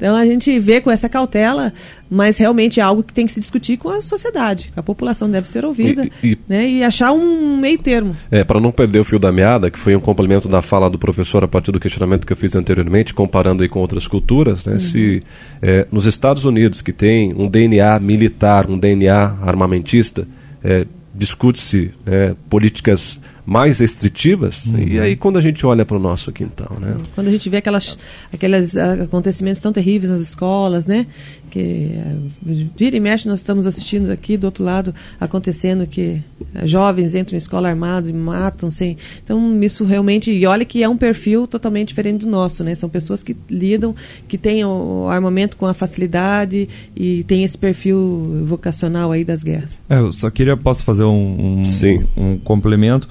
[0.00, 1.74] Então a gente vê com essa cautela,
[2.08, 4.72] mas realmente é algo que tem que se discutir com a sociedade.
[4.74, 8.16] A população deve ser ouvida e, e, né, e achar um meio termo.
[8.30, 10.98] É, para não perder o fio da meada, que foi um complemento da fala do
[10.98, 14.72] professor a partir do questionamento que eu fiz anteriormente, comparando aí com outras culturas, né,
[14.72, 14.78] uhum.
[14.78, 15.22] se
[15.60, 20.26] é, nos Estados Unidos, que tem um DNA militar, um DNA armamentista,
[20.64, 24.66] é, discute-se é, políticas mais restritivas.
[24.66, 24.78] Uhum.
[24.78, 26.96] E aí quando a gente olha para o nosso quintal, né?
[27.16, 27.98] Quando a gente vê aquelas,
[28.32, 31.04] aqueles acontecimentos tão terríveis nas escolas, né?
[31.50, 32.16] Que eh,
[32.76, 36.22] vira e mexe nós estamos assistindo aqui do outro lado acontecendo que
[36.54, 38.96] eh, jovens entram em escola armados e matam sem.
[39.20, 42.76] Então isso realmente e olha que é um perfil totalmente diferente do nosso, né?
[42.76, 43.96] São pessoas que lidam,
[44.28, 49.80] que têm o armamento com a facilidade e tem esse perfil vocacional aí das guerras.
[49.88, 52.06] É, eu só queria posso fazer um, um, Sim.
[52.16, 53.08] um complemento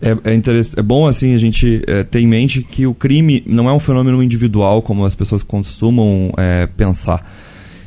[0.00, 0.40] é, é,
[0.76, 3.78] é, bom assim a gente é, ter em mente que o crime não é um
[3.78, 7.24] fenômeno individual como as pessoas costumam é, pensar.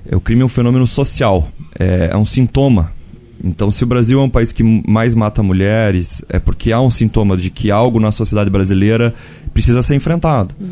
[0.09, 2.91] É, o crime é um fenômeno social, é, é, um sintoma.
[3.41, 6.89] Então, se o Brasil é um país que mais mata mulheres, é porque há um
[6.89, 9.13] sintoma de que algo na sociedade brasileira
[9.53, 10.53] precisa ser enfrentado.
[10.59, 10.67] Uhum.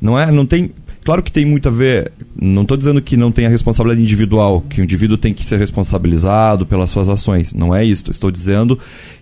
[0.00, 0.70] Não é, não tem.
[1.04, 2.10] Claro que tem muito a ver.
[2.40, 5.58] Não estou dizendo que não tem a responsabilidade individual, que o indivíduo tem que ser
[5.58, 7.52] responsabilizado pelas suas ações.
[7.52, 8.10] Não é isso.
[8.10, 8.78] Estou dizendo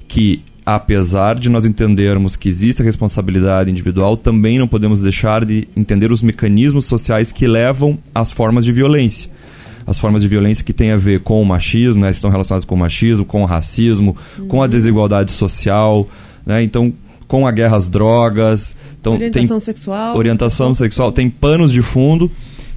[0.07, 5.68] que apesar de nós entendermos que existe a responsabilidade individual, também não podemos deixar de
[5.77, 9.31] entender os mecanismos sociais que levam às formas de violência.
[9.87, 12.74] As formas de violência que têm a ver com o machismo, né, estão relacionadas com
[12.74, 14.48] o machismo, com o racismo, uhum.
[14.48, 16.09] com a desigualdade social,
[16.46, 16.92] né, então
[17.29, 18.74] com a guerra às drogas.
[18.98, 20.16] Então, orientação tem sexual.
[20.16, 21.12] Orientação sexual.
[21.12, 22.31] Tem panos de fundo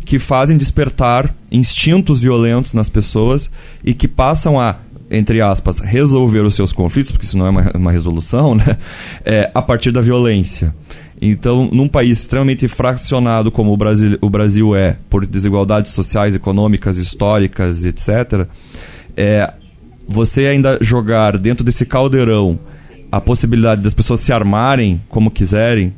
[0.04, 3.50] que fazem despertar instintos violentos nas pessoas
[3.84, 4.78] e que passam a
[5.10, 8.78] entre aspas, resolver os seus conflitos, porque isso não é uma, uma resolução, né?
[9.26, 10.74] É, a partir da violência.
[11.22, 16.98] Então, num país extremamente fracionado como o Brasil, o Brasil é, por desigualdades sociais, econômicas,
[16.98, 18.48] históricas, etc.,
[19.16, 19.52] é,
[20.08, 22.60] você ainda jogar dentro desse caldeirão
[23.12, 25.94] a possibilidade das pessoas se armarem como quiserem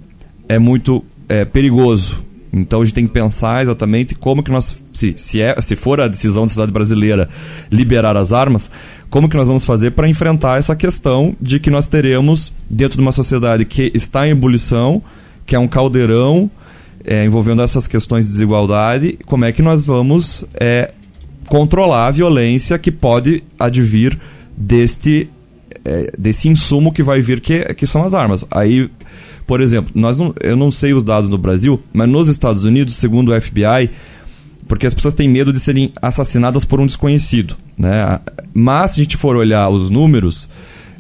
[0.48, 2.24] é muito é, perigoso.
[2.52, 6.02] Então a gente tem que pensar exatamente como que nós, se, se, é, se for
[6.02, 7.30] a decisão da sociedade brasileira
[7.72, 8.72] liberar as armas,
[9.10, 13.02] como que nós vamos fazer para enfrentar essa questão de que nós teremos, dentro de
[13.02, 15.02] uma sociedade que está em ebulição,
[15.46, 16.50] que é um caldeirão
[17.04, 20.92] é, envolvendo essas questões de desigualdade, como é que nós vamos é,
[21.48, 24.20] controlar a violência que pode advir
[24.56, 25.30] deste,
[25.84, 28.46] é, desse insumo que vai vir, que, que são as armas.
[28.52, 28.90] Aí
[29.50, 32.96] por exemplo, nós não, eu não sei os dados no Brasil, mas nos Estados Unidos,
[32.98, 33.90] segundo o FBI,
[34.70, 37.58] porque as pessoas têm medo de serem assassinadas por um desconhecido.
[37.76, 38.20] Né?
[38.54, 40.48] Mas se a gente for olhar os números,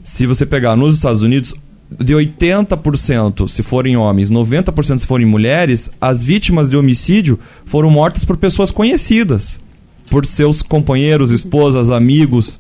[0.03, 1.53] se você pegar nos Estados Unidos,
[1.99, 8.25] de 80% se forem homens, 90% se forem mulheres, as vítimas de homicídio foram mortas
[8.25, 9.59] por pessoas conhecidas,
[10.09, 12.59] por seus companheiros, esposas, amigos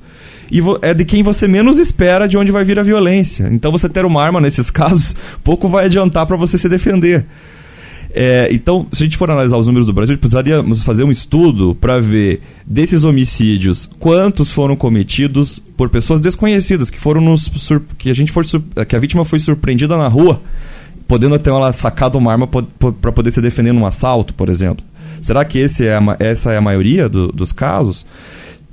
[0.51, 3.47] e é de quem você menos espera de onde vai vir a violência.
[3.51, 7.25] Então você ter uma arma nesses casos pouco vai adiantar para você se defender.
[8.11, 11.75] É, então, se a gente for analisar os números do Brasil, precisaríamos fazer um estudo
[11.79, 17.49] para ver desses homicídios quantos foram cometidos por pessoas desconhecidas que foram nos
[17.97, 18.43] que a gente for
[18.87, 20.41] que a vítima foi surpreendida na rua,
[21.07, 24.83] podendo até ela sacado uma arma para poder se defender num assalto, por exemplo.
[25.21, 28.05] Será que esse é a, essa é a maioria do, dos casos?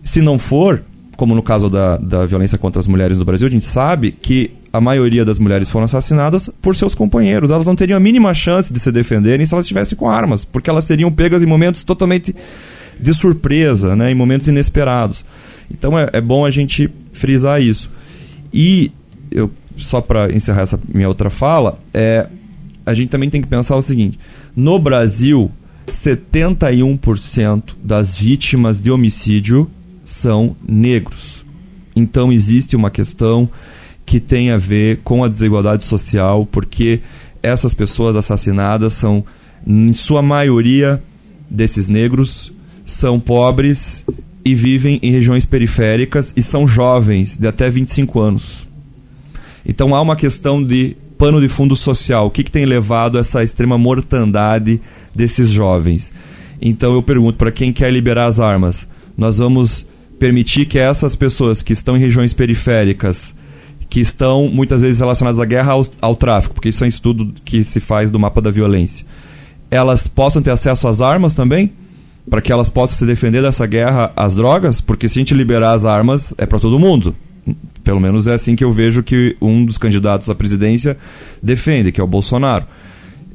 [0.02, 0.82] Se não for,
[1.16, 4.50] como no caso da, da violência contra as mulheres no Brasil, a gente sabe que
[4.76, 7.50] a maioria das mulheres foram assassinadas por seus companheiros.
[7.50, 10.68] Elas não teriam a mínima chance de se defenderem se elas estivessem com armas, porque
[10.68, 12.34] elas seriam pegas em momentos totalmente
[12.98, 15.24] de surpresa, né, em momentos inesperados.
[15.70, 17.90] Então é, é bom a gente frisar isso.
[18.52, 18.90] E
[19.30, 22.26] eu só para encerrar essa minha outra fala, é
[22.84, 24.18] a gente também tem que pensar o seguinte:
[24.54, 25.50] no Brasil,
[25.88, 29.68] 71% das vítimas de homicídio
[30.04, 31.44] são negros.
[31.94, 33.48] então existe uma questão
[34.06, 37.00] que tem a ver com a desigualdade social, porque
[37.42, 39.24] essas pessoas assassinadas são,
[39.66, 41.02] em sua maioria,
[41.50, 42.52] desses negros,
[42.84, 44.04] são pobres
[44.44, 48.66] e vivem em regiões periféricas e são jovens, de até 25 anos.
[49.64, 52.26] Então há uma questão de pano de fundo social.
[52.26, 54.80] O que, que tem levado a essa extrema mortandade
[55.14, 56.12] desses jovens?
[56.60, 59.86] Então eu pergunto para quem quer liberar as armas: nós vamos
[60.18, 63.34] permitir que essas pessoas que estão em regiões periféricas,
[63.88, 67.32] que estão muitas vezes relacionadas à guerra ao, ao tráfico, porque isso é um estudo
[67.44, 69.06] que se faz do mapa da violência,
[69.70, 71.72] elas possam ter acesso às armas também?
[72.28, 75.72] para que elas possam se defender dessa guerra às drogas, porque se a gente liberar
[75.72, 77.14] as armas é para todo mundo.
[77.84, 80.96] Pelo menos é assim que eu vejo que um dos candidatos à presidência
[81.40, 82.66] defende, que é o Bolsonaro.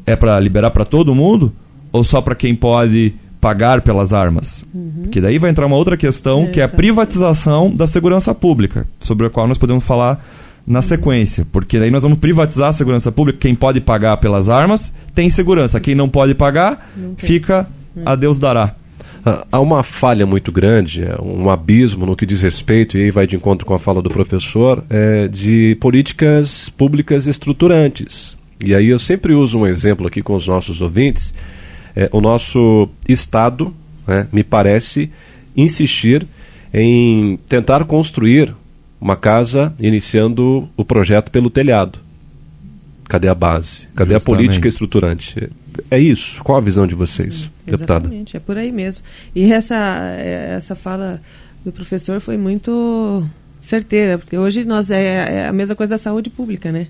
[0.05, 1.53] É para liberar para todo mundo
[1.91, 4.63] ou só para quem pode pagar pelas armas?
[4.73, 5.09] Uhum.
[5.11, 8.87] Que daí vai entrar uma outra questão, é, que é a privatização da segurança pública,
[8.99, 10.23] sobre a qual nós podemos falar
[10.65, 10.83] na uhum.
[10.83, 13.39] sequência, porque daí nós vamos privatizar a segurança pública.
[13.39, 17.67] Quem pode pagar pelas armas tem segurança, quem não pode pagar fica
[18.05, 18.75] a Deus dará.
[19.25, 23.11] Ah, há uma falha muito grande, é, um abismo no que diz respeito, e aí
[23.11, 28.37] vai de encontro com a fala do professor, é, de políticas públicas estruturantes.
[28.63, 31.33] E aí eu sempre uso um exemplo aqui com os nossos ouvintes.
[31.95, 33.73] É, o nosso Estado,
[34.07, 35.11] né, me parece,
[35.55, 36.25] insistir
[36.73, 38.55] em tentar construir
[38.99, 41.99] uma casa iniciando o projeto pelo telhado.
[43.05, 43.87] Cadê a base?
[43.95, 44.21] Cadê Justamente.
[44.21, 45.49] a política estruturante?
[45.89, 46.41] É isso.
[46.43, 48.05] Qual a visão de vocês, é, deputada?
[48.05, 49.03] Exatamente, é por aí mesmo.
[49.35, 51.21] E essa, essa fala
[51.65, 53.27] do professor foi muito
[53.61, 56.87] certeira, porque hoje nós é, é a mesma coisa da saúde pública, né?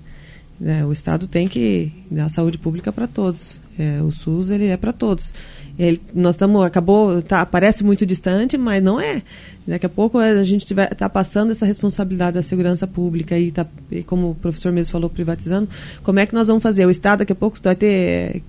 [0.64, 3.60] É, o Estado tem que dar saúde pública para todos.
[3.78, 5.32] É, o SUS ele é para todos.
[5.78, 9.22] Ele, nós estamos acabou tá, parece muito distante, mas não é.
[9.66, 14.02] Daqui a pouco a gente está passando essa responsabilidade da segurança pública e, tá, e
[14.02, 15.68] como o professor mesmo falou, privatizando.
[16.02, 16.84] Como é que nós vamos fazer?
[16.84, 18.42] O Estado daqui a pouco vai ter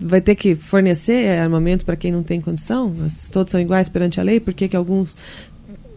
[0.00, 2.92] vai ter que fornecer armamento para quem não tem condição?
[3.30, 5.14] Todos são iguais perante a lei, por que, que alguns,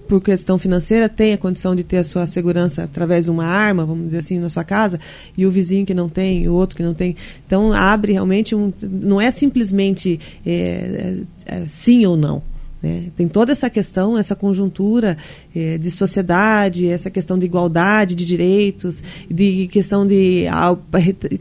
[0.07, 3.85] por questão financeira, têm a condição de ter a sua segurança através de uma arma,
[3.85, 4.99] vamos dizer assim, na sua casa,
[5.37, 7.15] e o vizinho que não tem, o outro que não tem?
[7.45, 8.71] Então, abre realmente um.
[8.81, 12.41] Não é simplesmente é, é, sim ou não.
[12.83, 13.05] Né?
[13.15, 15.17] Tem toda essa questão, essa conjuntura
[15.55, 20.45] eh, de sociedade, essa questão de igualdade de direitos, de questão de,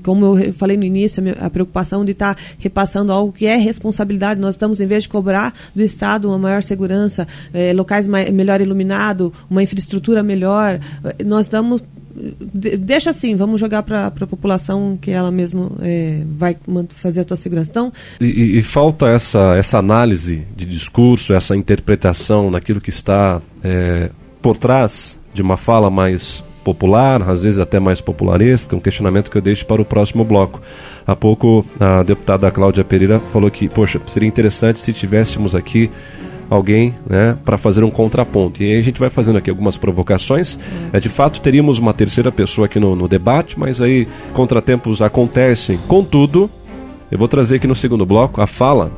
[0.05, 4.41] como eu falei no início, a, preocupação de estar tá repassando algo que é responsabilidade.
[4.41, 8.61] Nós estamos, em vez de cobrar do Estado uma maior segurança, eh, locais mais, melhor
[8.61, 11.83] iluminados, uma infraestrutura melhor, eh, nós estamos
[12.55, 16.57] deixa assim, vamos jogar para a população que ela mesmo é, vai
[16.91, 17.71] fazer a tua segurança.
[17.71, 24.11] Então, e, e, falta essa, essa análise de discurso, essa interpretação daquilo que está é,
[24.41, 29.37] por trás de uma fala mais popular, às vezes até mais popularesca, um questionamento que
[29.37, 30.61] eu deixo para o próximo bloco.
[31.07, 35.91] Há pouco a deputada Cláudia Pereira falou que, poxa, seria interessante se tivéssemos aqui
[36.53, 38.63] alguém né, para fazer um contraponto.
[38.63, 40.59] E aí a gente vai fazendo aqui algumas provocações.
[40.93, 45.79] É, de fato, teríamos uma terceira pessoa aqui no, no debate, mas aí contratempos acontecem.
[45.89, 46.51] Contudo,
[47.11, 48.93] eu vou trazer aqui no segundo bloco a fala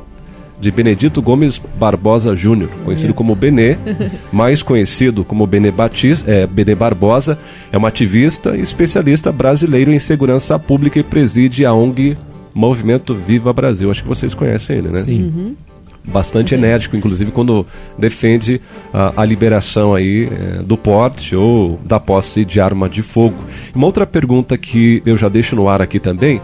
[0.59, 3.77] de Benedito Gomes Barbosa Júnior, conhecido como Benê,
[4.31, 7.37] mais conhecido como Benê, Batista, é, Benê Barbosa,
[7.71, 12.17] é um ativista e especialista brasileiro em segurança pública e preside a ONG
[12.53, 13.91] Movimento Viva Brasil.
[13.91, 15.01] Acho que vocês conhecem ele, né?
[15.01, 15.23] Sim.
[15.23, 15.74] Uhum
[16.07, 17.65] bastante enérgico, inclusive quando
[17.97, 18.61] defende
[18.93, 23.35] a, a liberação aí é, do porte ou da posse de arma de fogo.
[23.73, 26.41] Uma outra pergunta que eu já deixo no ar aqui também,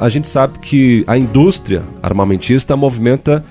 [0.00, 3.44] a gente sabe que a indústria armamentista movimenta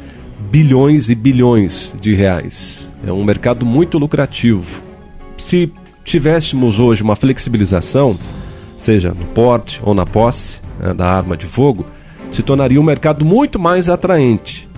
[0.49, 2.89] bilhões e bilhões de reais.
[3.05, 4.81] É um mercado muito lucrativo.
[5.35, 5.71] Se
[6.05, 8.17] tivéssemos hoje uma flexibilização,
[8.77, 11.85] seja no porte ou na posse né, da arma de fogo,
[12.31, 14.70] se tornaria um mercado muito mais atraente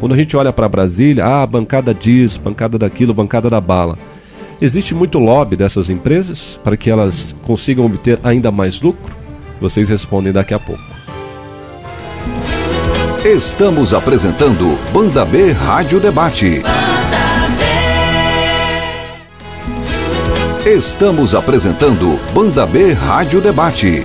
[0.00, 3.98] quando a gente olha para Brasília, ah, bancada disso, bancada daquilo, bancada da bala.
[4.60, 9.14] Existe muito lobby dessas empresas para que elas consigam obter ainda mais lucro?
[9.60, 10.82] Vocês respondem daqui a pouco.
[13.24, 16.62] Estamos apresentando Banda B Rádio Debate.
[20.64, 24.02] Estamos apresentando Banda B Rádio Debate.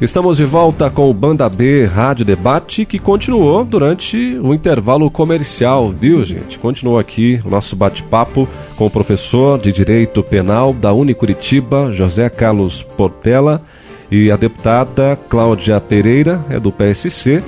[0.00, 5.90] Estamos de volta com o Banda B Rádio Debate, que continuou durante o intervalo comercial,
[5.90, 6.56] viu, gente?
[6.56, 12.80] Continuou aqui o nosso bate-papo com o professor de Direito Penal da Unicuritiba, José Carlos
[12.80, 13.60] Portela,
[14.08, 17.42] E a deputada Cláudia Pereira, é do PSC,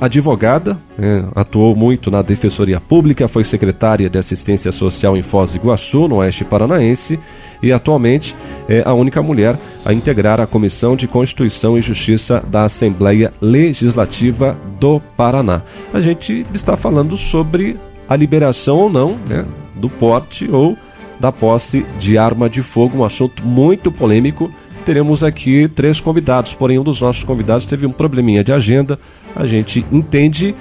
[0.00, 5.58] advogada, é, atuou muito na Defensoria Pública, foi secretária de Assistência Social em Foz do
[5.58, 7.18] Iguaçu, no Oeste Paranaense,
[7.62, 8.34] e atualmente
[8.68, 14.56] é a única mulher a integrar a Comissão de Constituição e Justiça da Assembleia Legislativa
[14.78, 15.62] do Paraná.
[15.92, 17.76] A gente está falando sobre
[18.08, 20.76] a liberação ou não né, do porte ou
[21.20, 24.50] da posse de arma de fogo, um assunto muito polêmico.
[24.84, 28.98] Teremos aqui três convidados, porém um dos nossos convidados teve um probleminha de agenda,
[29.34, 30.54] a gente entende.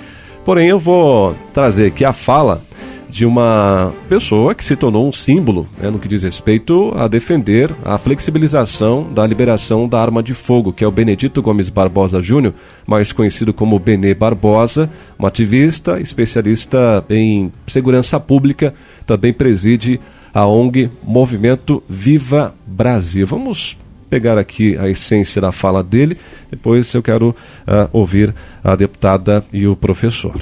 [0.45, 2.61] Porém, eu vou trazer aqui a fala
[3.09, 7.73] de uma pessoa que se tornou um símbolo né, no que diz respeito a defender
[7.83, 12.53] a flexibilização da liberação da arma de fogo, que é o Benedito Gomes Barbosa Júnior,
[12.85, 18.73] mais conhecido como Benê Barbosa, um ativista, especialista em segurança pública,
[19.05, 19.99] também preside
[20.33, 23.25] a ONG Movimento Viva Brasil.
[23.25, 23.77] Vamos
[24.09, 26.17] pegar aqui a essência da fala dele,
[26.49, 28.33] depois eu quero uh, ouvir
[28.63, 30.33] a deputada e o professor.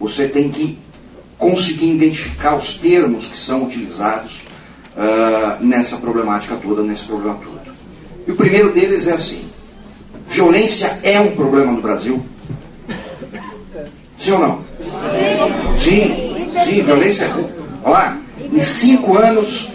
[0.00, 0.78] Você tem que
[1.38, 4.42] conseguir identificar os termos que são utilizados
[4.96, 7.56] uh, nessa problemática toda, nesse problema todo.
[8.26, 9.44] E o primeiro deles é assim:
[10.28, 12.24] violência é um problema no Brasil?
[14.18, 14.64] Sim ou não?
[15.78, 16.34] Sim,
[16.64, 17.30] sim, violência é.
[17.84, 18.20] Olha lá,
[18.52, 19.70] em cinco anos,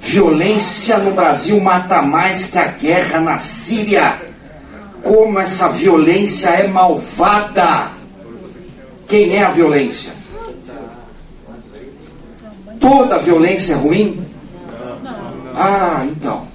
[0.00, 4.18] violência no Brasil mata mais que a guerra na Síria.
[5.02, 7.90] Como essa violência é malvada!
[9.06, 10.12] Quem é a violência?
[12.78, 14.24] Toda violência é ruim?
[15.54, 16.46] Ah, então.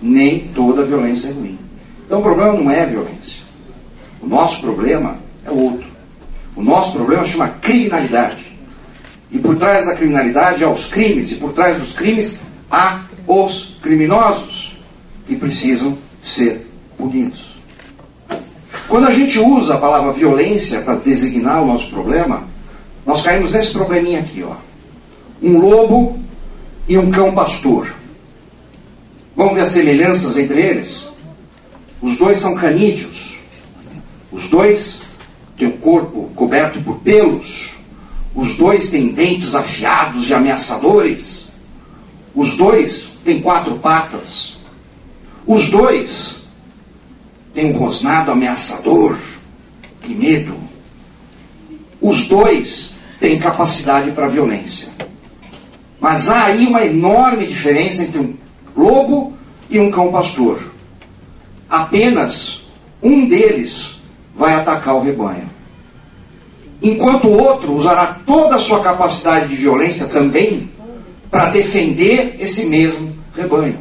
[0.00, 1.58] Nem toda violência é ruim.
[2.06, 3.42] Então o problema não é a violência.
[4.20, 5.88] O nosso problema é outro.
[6.56, 8.46] O nosso problema chama criminalidade.
[9.30, 13.78] E por trás da criminalidade há os crimes, e por trás dos crimes há os
[13.82, 14.76] criminosos
[15.26, 16.66] que precisam ser
[16.96, 17.50] punidos.
[18.88, 22.44] Quando a gente usa a palavra violência para designar o nosso problema,
[23.06, 24.54] nós caímos nesse probleminha aqui, ó.
[25.42, 26.18] Um lobo
[26.88, 27.94] e um cão pastor.
[29.36, 31.08] Vamos ver as semelhanças entre eles?
[32.02, 33.38] Os dois são canídeos.
[34.32, 35.02] Os dois
[35.56, 37.74] têm o corpo coberto por pelos.
[38.34, 41.49] Os dois têm dentes afiados e ameaçadores.
[42.34, 44.58] Os dois têm quatro patas.
[45.46, 46.42] Os dois
[47.52, 49.18] têm um rosnado ameaçador.
[50.02, 50.54] Que medo.
[52.00, 54.90] Os dois têm capacidade para violência.
[56.00, 58.34] Mas há aí uma enorme diferença entre um
[58.76, 59.34] lobo
[59.68, 60.72] e um cão pastor.
[61.68, 62.62] Apenas
[63.02, 64.00] um deles
[64.34, 65.50] vai atacar o rebanho
[66.82, 70.69] enquanto o outro usará toda a sua capacidade de violência também
[71.30, 73.78] para defender esse mesmo rebanho.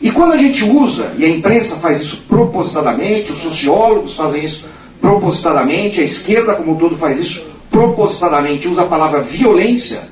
[0.00, 4.66] E quando a gente usa, e a imprensa faz isso propositadamente, os sociólogos fazem isso
[5.00, 10.02] propositadamente, a esquerda como um todo faz isso propositadamente, usa a palavra violência,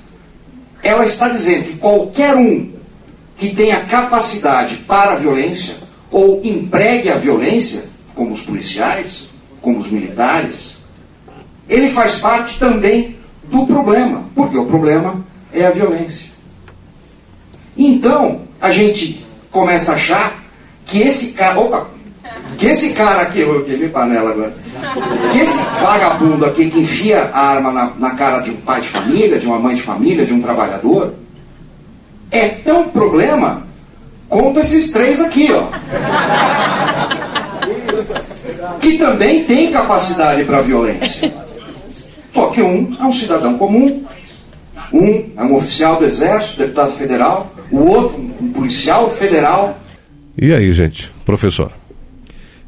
[0.83, 2.71] ela está dizendo que qualquer um
[3.37, 5.75] que tenha capacidade para a violência,
[6.11, 7.85] ou empregue a violência,
[8.15, 9.29] como os policiais,
[9.61, 10.77] como os militares,
[11.69, 16.33] ele faz parte também do problema, porque o problema é a violência.
[17.77, 20.43] Então, a gente começa a achar
[20.87, 21.59] que esse cara.
[21.59, 21.87] Opa!
[22.59, 24.55] Que esse cara aqui, eu queimei panela agora.
[25.33, 28.89] Que esse vagabundo aqui que enfia a arma na, na cara de um pai de
[28.89, 31.15] família, de uma mãe de família, de um trabalhador,
[32.31, 33.67] é tão problema
[34.29, 35.67] quanto esses três aqui, ó.
[38.81, 41.33] Que também tem capacidade para violência.
[42.33, 44.05] Só que um é um cidadão comum,
[44.93, 49.81] um é um oficial do Exército, deputado federal, o outro um policial federal.
[50.37, 51.73] E aí, gente, professor?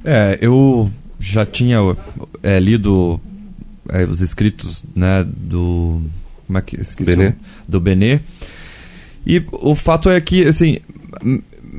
[0.05, 1.79] É, eu já tinha
[2.43, 3.21] é, lido
[3.91, 6.01] é, os escritos né, do.
[6.47, 7.17] Como é que esqueci?
[7.17, 7.35] Benê.
[7.67, 8.21] Do Benê.
[9.27, 10.79] E o fato é que, assim,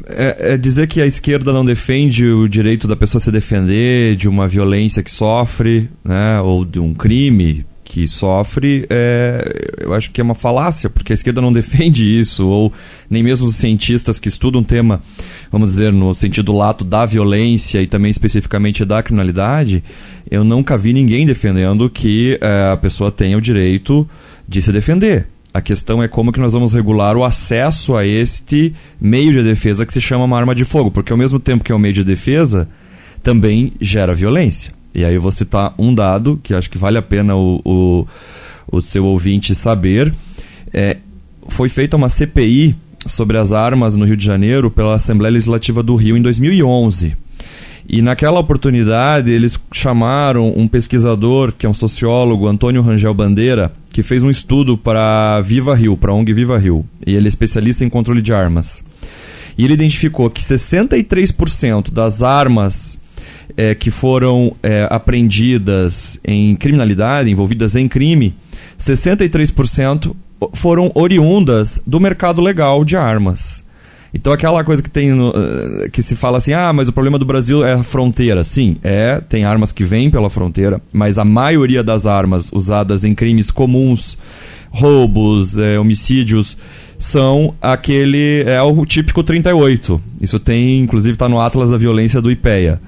[0.07, 4.27] é, é, dizer que a esquerda não defende o direito da pessoa se defender de
[4.27, 7.65] uma violência que sofre, né, ou de um crime,
[7.95, 12.45] que sofre, é, eu acho que é uma falácia, porque a esquerda não defende isso,
[12.45, 12.73] ou
[13.09, 15.01] nem mesmo os cientistas que estudam o tema,
[15.49, 19.81] vamos dizer, no sentido lato da violência e também especificamente da criminalidade,
[20.29, 24.05] eu nunca vi ninguém defendendo que é, a pessoa tenha o direito
[24.45, 25.27] de se defender.
[25.53, 29.85] A questão é como que nós vamos regular o acesso a este meio de defesa
[29.85, 31.93] que se chama uma arma de fogo, porque ao mesmo tempo que é um meio
[31.93, 32.67] de defesa,
[33.23, 34.73] também gera violência.
[34.95, 38.07] E aí eu vou citar um dado que acho que vale a pena o, o,
[38.71, 40.13] o seu ouvinte saber.
[40.73, 40.97] É,
[41.49, 42.75] foi feita uma CPI
[43.05, 47.15] sobre as armas no Rio de Janeiro pela Assembleia Legislativa do Rio em 2011.
[47.87, 54.01] E naquela oportunidade eles chamaram um pesquisador, que é um sociólogo, Antônio Rangel Bandeira, que
[54.01, 56.85] fez um estudo para Viva Rio, para a ONG Viva Rio.
[57.05, 58.83] E ele é especialista em controle de armas.
[59.57, 62.97] E ele identificou que 63% das armas
[63.57, 68.33] é, que foram é, apreendidas em criminalidade, envolvidas em crime,
[68.79, 70.15] 63%
[70.53, 73.63] foram oriundas do mercado legal de armas.
[74.13, 77.19] Então aquela coisa que tem no, uh, que se fala assim, ah, mas o problema
[77.19, 78.45] do Brasil é a fronteira.
[78.45, 83.13] Sim, é, tem armas que vêm pela fronteira, mas a maioria das armas usadas em
[83.13, 84.17] crimes comuns,
[84.69, 86.57] roubos, é, homicídios,
[86.97, 90.01] são aquele é o típico 38.
[90.21, 92.79] Isso tem, inclusive, está no Atlas da Violência do IPEA,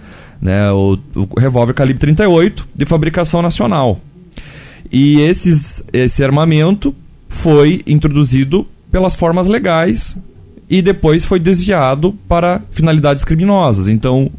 [0.42, 0.72] né?
[0.72, 4.00] O, o revólver calibre 38 de fabricação nacional.
[4.92, 6.96] E esses, esse armamento
[7.28, 10.18] foi introduzido pelas formas legais
[10.70, 13.88] e depois foi desviado para finalidades criminosas.
[13.88, 14.32] Então,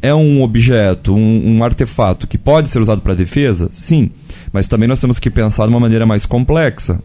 [0.00, 3.70] é um objeto, um, um artefato que pode ser usado para defesa?
[3.72, 4.10] Sim.
[4.52, 7.00] Mas também nós temos que pensar de uma maneira mais complexa.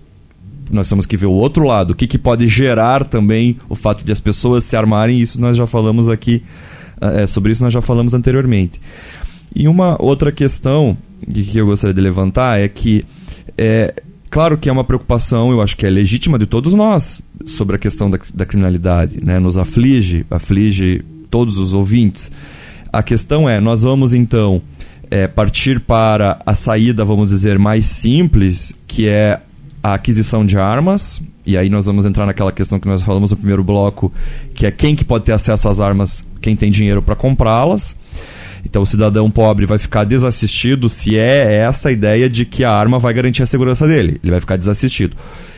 [0.69, 4.03] Nós temos que ver o outro lado, o que, que pode gerar também o fato
[4.03, 6.43] de as pessoas se armarem, isso nós já falamos aqui,
[7.01, 8.79] é, sobre isso nós já falamos anteriormente.
[9.55, 10.97] E uma outra questão
[11.31, 13.03] que eu gostaria de levantar é que
[13.57, 13.93] é,
[14.29, 17.79] Claro que é uma preocupação, eu acho que é legítima de todos nós sobre a
[17.79, 19.39] questão da, da criminalidade, né?
[19.39, 22.31] Nos aflige, aflige todos os ouvintes.
[22.93, 24.61] A questão é, nós vamos então
[25.09, 29.41] é, partir para a saída, vamos dizer, mais simples, que é
[29.81, 31.19] a aquisição de armas.
[31.49, 34.13] E aí nós vamos entrar naquela questão que nós falamos no primeiro bloco,
[34.53, 37.95] que é quem que pode ter acesso às armas, quem tem dinheiro para comprá-las.
[38.63, 42.71] Então o cidadão pobre vai ficar desassistido se é essa a ideia de que a
[42.71, 44.19] arma vai garantir a segurança dele.
[44.21, 45.15] Ele vai ficar desassistido.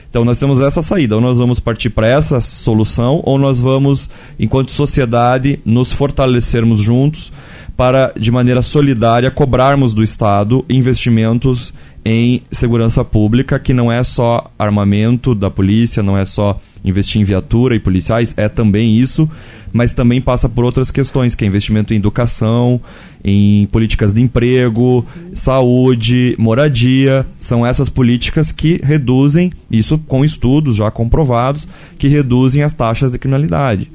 [0.10, 4.10] Então nós temos essa saída, ou nós vamos partir para essa solução, ou nós vamos,
[4.40, 7.34] enquanto sociedade, nos fortalecermos juntos
[7.76, 11.74] para, de maneira solidária, cobrarmos do Estado investimentos
[12.04, 17.24] em segurança pública, que não é só armamento da polícia, não é só investir em
[17.24, 19.30] viatura e policiais, é também isso,
[19.72, 22.82] mas também passa por outras questões, que é investimento em educação,
[23.24, 27.26] em políticas de emprego, saúde, moradia.
[27.40, 31.68] São essas políticas que reduzem, isso com estudos já comprovados,
[32.00, 33.92] que reduzem as taxas de criminalidade.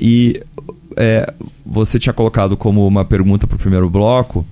[0.00, 0.42] E
[0.96, 1.32] é,
[1.64, 4.44] você tinha colocado como uma pergunta para o primeiro bloco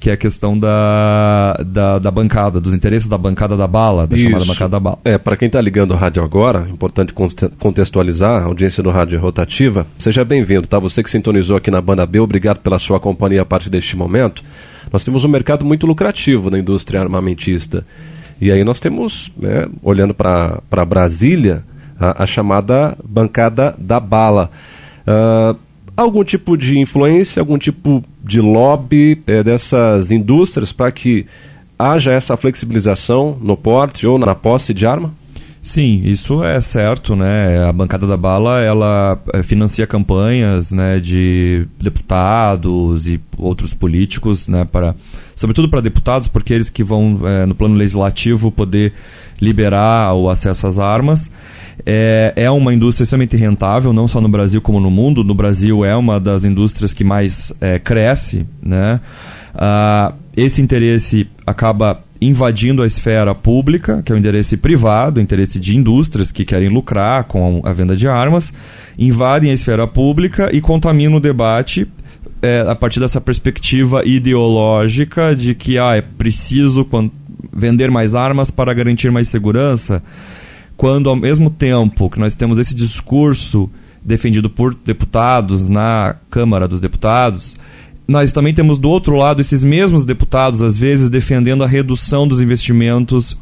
[0.00, 4.16] que é a questão da, da, da, bancada, dos interesses da bancada da bala, da
[4.16, 4.24] Isso.
[4.24, 4.98] chamada bancada da bala.
[5.04, 7.12] É, para quem está ligando o rádio agora, importante
[7.58, 10.78] contextualizar, a audiência do rádio rotativa, seja bem-vindo, tá?
[10.78, 14.42] Você que sintonizou aqui na Banda B, obrigado pela sua companhia a partir deste momento.
[14.90, 17.84] Nós temos um mercado muito lucrativo na indústria armamentista.
[18.40, 21.62] E aí nós temos, né, olhando para Brasília,
[21.98, 24.50] a, a, chamada bancada da bala.
[25.06, 25.58] Uh,
[26.02, 31.26] algum tipo de influência, algum tipo de lobby é, dessas indústrias para que
[31.78, 35.12] haja essa flexibilização no porte ou na posse de arma?
[35.62, 37.68] Sim, isso é certo, né?
[37.68, 44.64] A bancada da bala ela é, financia campanhas, né, de deputados e outros políticos, né,
[44.64, 44.94] para
[45.36, 48.94] sobretudo para deputados, porque eles que vão é, no plano legislativo poder
[49.40, 51.30] liberar o acesso às armas.
[51.86, 55.24] É, é uma indústria extremamente rentável, não só no Brasil como no mundo.
[55.24, 58.46] No Brasil é uma das indústrias que mais é, cresce.
[58.62, 59.00] Né?
[59.54, 65.58] Ah, esse interesse acaba invadindo a esfera pública, que é o interesse privado, o interesse
[65.58, 68.52] de indústrias que querem lucrar com a venda de armas,
[68.98, 71.88] invadem a esfera pública e contaminam o debate
[72.42, 76.84] é, a partir dessa perspectiva ideológica de que ah, é preciso
[77.60, 80.02] vender mais armas para garantir mais segurança
[80.80, 83.68] quando ao mesmo tempo que nós temos esse discurso
[84.02, 87.54] defendido por deputados na Câmara dos Deputados,
[88.08, 92.40] nós também temos do outro lado esses mesmos deputados, às vezes, defendendo a redução dos
[92.40, 93.36] investimentos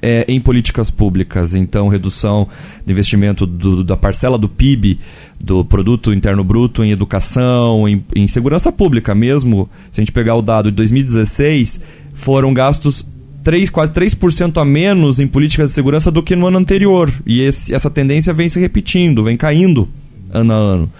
[0.00, 1.52] é, em políticas públicas.
[1.52, 2.46] Então, redução
[2.86, 5.00] do investimento do, da parcela do PIB,
[5.42, 9.68] do Produto Interno Bruto, em educação, em, em segurança pública mesmo.
[9.90, 11.80] Se a gente pegar o dado de 2016,
[12.14, 13.04] foram gastos
[13.44, 17.12] 3, quase 3% a menos em políticas de segurança do que no ano anterior.
[17.26, 19.88] E esse, essa tendência vem se repetindo, vem caindo
[20.32, 20.92] ano a ano.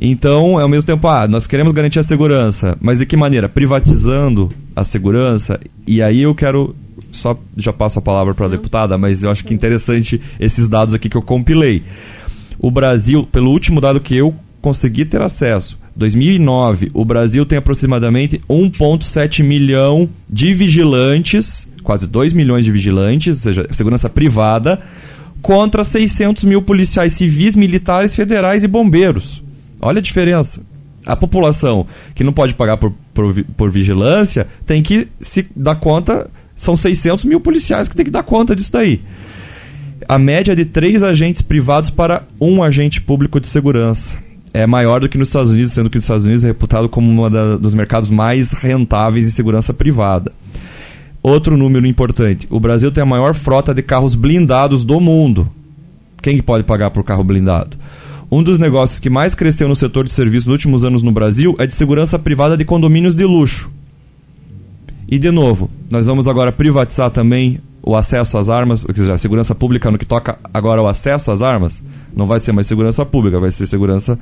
[0.00, 3.48] Então, ao mesmo tempo, ah, nós queremos garantir a segurança, mas de que maneira?
[3.48, 5.58] Privatizando a segurança.
[5.86, 6.74] E aí eu quero.
[7.12, 10.94] Só já passo a palavra para a deputada, mas eu acho que interessante esses dados
[10.94, 11.82] aqui que eu compilei.
[12.58, 18.40] O Brasil, pelo último dado que eu consegui ter acesso, 2009, o Brasil tem aproximadamente
[18.48, 24.80] 1,7 milhão de vigilantes quase 2 milhões de vigilantes, ou seja, segurança privada,
[25.42, 29.42] contra 600 mil policiais civis, militares, federais e bombeiros.
[29.82, 30.60] Olha a diferença.
[31.04, 36.30] A população que não pode pagar por, por, por vigilância tem que se dar conta.
[36.54, 39.00] São 600 mil policiais que tem que dar conta disso daí.
[40.08, 44.16] A média é de três agentes privados para um agente público de segurança
[44.52, 47.08] é maior do que nos Estados Unidos, sendo que os Estados Unidos é reputado como
[47.08, 50.32] um dos mercados mais rentáveis em segurança privada.
[51.22, 55.50] Outro número importante: o Brasil tem a maior frota de carros blindados do mundo.
[56.22, 57.76] Quem pode pagar por carro blindado?
[58.30, 61.56] Um dos negócios que mais cresceu no setor de serviços nos últimos anos no Brasil
[61.58, 63.70] é de segurança privada de condomínios de luxo.
[65.08, 69.18] E, de novo, nós vamos agora privatizar também o acesso às armas, ou seja, a
[69.18, 71.82] segurança pública no que toca agora o acesso às armas.
[72.14, 74.16] Não vai ser mais segurança pública, vai ser segurança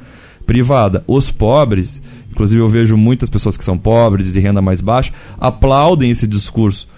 [0.49, 1.05] privada.
[1.07, 6.11] Os pobres, inclusive eu vejo muitas pessoas que são pobres, de renda mais baixa, aplaudem
[6.11, 6.89] esse discurso.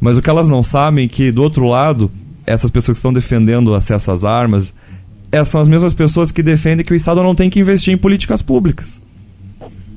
[0.00, 2.10] Mas o que elas não sabem é que, do outro lado,
[2.44, 4.74] essas pessoas que estão defendendo o acesso às armas
[5.30, 7.98] essas são as mesmas pessoas que defendem que o Estado não tem que investir em
[7.98, 9.00] políticas públicas.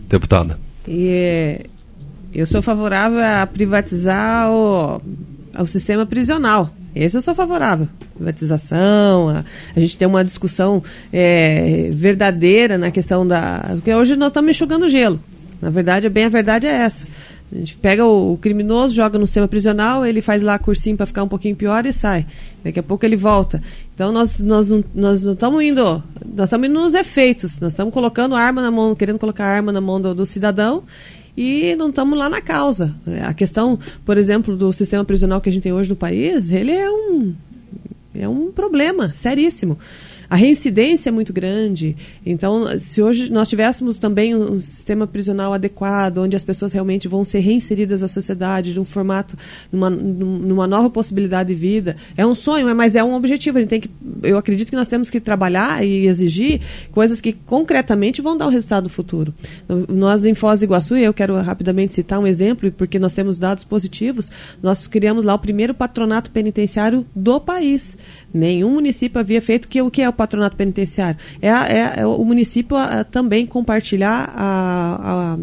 [0.10, 0.60] Deputada.
[0.88, 1.66] E,
[2.34, 5.02] eu sou favorável a privatizar o,
[5.58, 6.72] o sistema prisional.
[6.96, 7.88] Esse eu sou favorável.
[8.16, 13.66] Privatização, a, a gente tem uma discussão é, verdadeira na questão da.
[13.74, 15.20] Porque hoje nós estamos enxugando gelo.
[15.62, 17.06] Na verdade, bem a verdade é essa.
[17.52, 21.08] A gente pega o, o, criminoso, joga no sistema prisional, ele faz lá cursinho para
[21.08, 22.26] ficar um pouquinho pior e sai.
[22.64, 23.62] Daqui a pouco ele volta.
[23.96, 26.04] Então nós, nós, nós não estamos indo,
[26.36, 27.60] nós estamos indo nos efeitos.
[27.60, 30.84] Nós estamos colocando arma na mão, querendo colocar arma na mão do, do cidadão
[31.42, 32.94] e não estamos lá na causa.
[33.26, 36.74] A questão, por exemplo, do sistema prisional que a gente tem hoje no país, ele
[36.74, 37.34] é um,
[38.14, 39.80] é um problema seríssimo
[40.30, 41.98] a reincidência é muito grande.
[42.24, 47.26] Então, se hoje nós tivéssemos também um sistema prisional adequado, onde as pessoas realmente vão
[47.26, 49.36] ser reinseridas à sociedade, de um formato,
[49.72, 53.58] numa, numa nova possibilidade de vida, é um sonho, mas é um objetivo.
[53.58, 53.90] A gente tem que,
[54.22, 56.62] eu acredito que nós temos que trabalhar e exigir
[56.92, 59.34] coisas que concretamente vão dar o resultado futuro.
[59.88, 63.64] Nós em Foz do Iguaçu, eu quero rapidamente citar um exemplo, porque nós temos dados
[63.64, 67.98] positivos, nós criamos lá o primeiro patronato penitenciário do país.
[68.32, 71.18] Nenhum município havia feito que o que é o patronato penitenciário?
[71.42, 75.38] É, é, é o município a, a também compartilhar a,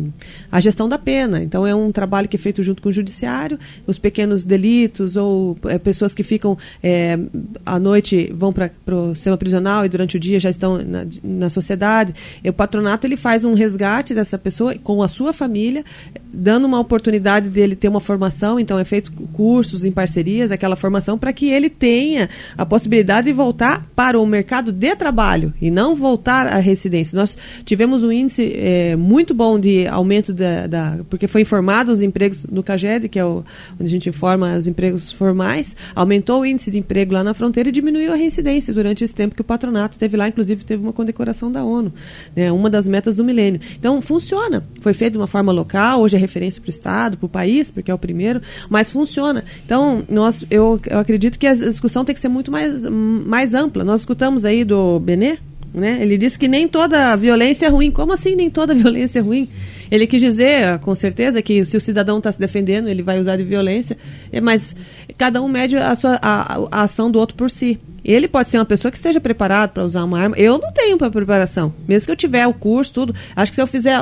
[0.57, 1.43] a, gestão da pena.
[1.43, 5.57] Então é um trabalho que é feito junto com o judiciário, os pequenos delitos ou
[5.65, 7.19] é, pessoas que ficam é,
[7.65, 11.49] à noite vão para o sistema prisional e durante o dia já estão na, na
[11.49, 12.15] sociedade.
[12.43, 15.85] E o patronato ele faz um resgate dessa pessoa com a sua família,
[16.33, 18.59] dando uma oportunidade dele ter uma formação.
[18.59, 23.33] Então é feito cursos em parcerias, aquela formação para que ele tenha a possibilidade de
[23.33, 27.17] voltar para o mercado de trabalho e não voltar à residência.
[27.17, 30.33] Nós tivemos um índice é, muito bom de aumento
[30.69, 33.45] da, porque foi informado os empregos no CAGED, que é o,
[33.75, 37.69] onde a gente informa os empregos formais, aumentou o índice de emprego lá na fronteira
[37.69, 40.93] e diminuiu a reincidência durante esse tempo que o patronato teve lá, inclusive teve uma
[40.93, 41.93] condecoração da ONU,
[42.35, 43.61] né, uma das metas do milênio.
[43.79, 47.27] Então funciona, foi feito de uma forma local, hoje é referência para o Estado, para
[47.27, 49.45] o país, porque é o primeiro, mas funciona.
[49.65, 53.85] Então nós, eu, eu acredito que a discussão tem que ser muito mais, mais ampla.
[53.85, 55.39] Nós escutamos aí do Benê,
[55.75, 55.99] né?
[56.01, 57.91] Ele disse que nem toda violência é ruim.
[57.91, 59.49] Como assim nem toda violência é ruim?
[59.91, 63.37] Ele quis dizer, com certeza, que se o cidadão está se defendendo, ele vai usar
[63.37, 63.97] de violência,
[64.33, 64.75] é, mas
[65.17, 67.79] cada um mede a, sua, a, a ação do outro por si.
[68.07, 70.37] Ele pode ser uma pessoa que esteja preparado para usar uma arma.
[70.39, 71.75] Eu não tenho para preparação.
[71.89, 73.13] Mesmo que eu tiver o curso, tudo.
[73.35, 73.99] Acho que se eu fizer.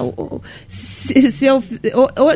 [0.69, 1.63] Se, se eu,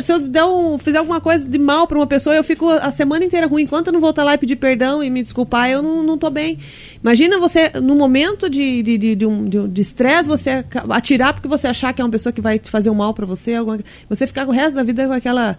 [0.00, 2.90] se eu der um, fizer alguma coisa de mal para uma pessoa, eu fico a
[2.90, 3.64] semana inteira ruim.
[3.64, 6.58] Enquanto eu não voltar lá e pedir perdão e me desculpar, eu não, tô bem.
[7.02, 11.66] Imagina você, no momento de estresse, de, de, um, de, stress, você atirar porque você
[11.66, 13.54] achar que é uma pessoa que vai fazer um mal para você.
[13.54, 15.58] Alguma, você ficar o resto da vida com aquela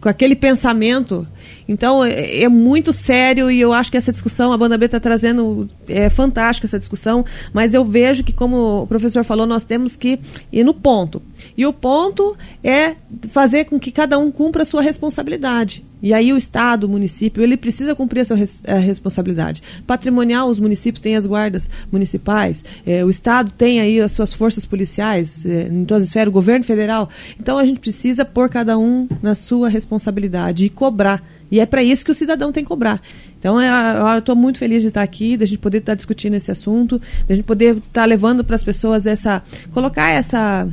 [0.00, 1.26] com aquele pensamento.
[1.70, 4.98] Então é, é, muito sério e eu acho que essa discussão, a Banda B está
[4.98, 9.96] trazendo, é fantástica essa discussão, mas eu vejo que, como o professor falou, nós temos
[9.96, 10.18] que
[10.52, 11.22] ir no ponto.
[11.56, 12.96] E o ponto é
[13.28, 15.84] fazer com que cada um cumpra a sua responsabilidade.
[16.02, 19.62] E aí o Estado, o município, ele precisa cumprir a sua res, a responsabilidade.
[19.86, 24.64] Patrimonial, os municípios têm as guardas municipais, é, o Estado tem aí as suas forças
[24.64, 27.08] policiais, é, em todas as esferas, o governo federal.
[27.38, 31.22] Então a gente precisa pôr cada um na sua responsabilidade e cobrar.
[31.50, 33.00] E é para isso que o cidadão tem que cobrar.
[33.38, 33.68] Então, é,
[34.14, 37.34] eu estou muito feliz de estar aqui, da gente poder estar discutindo esse assunto, da
[37.34, 39.42] gente poder estar levando para as pessoas essa.
[39.72, 40.68] colocar essa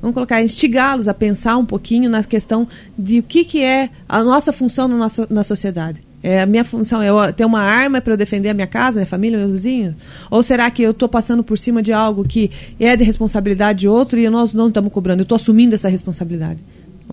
[0.00, 2.66] vamos colocar, instigá-los a pensar um pouquinho na questão
[2.98, 6.02] de o que, que é a nossa função no nosso, na sociedade.
[6.22, 9.06] É, a minha função é ter uma arma para eu defender a minha casa, minha
[9.06, 9.94] família, meus vizinhos?
[10.30, 13.88] Ou será que eu estou passando por cima de algo que é de responsabilidade de
[13.88, 15.20] outro e nós não estamos cobrando?
[15.20, 16.60] Eu estou assumindo essa responsabilidade.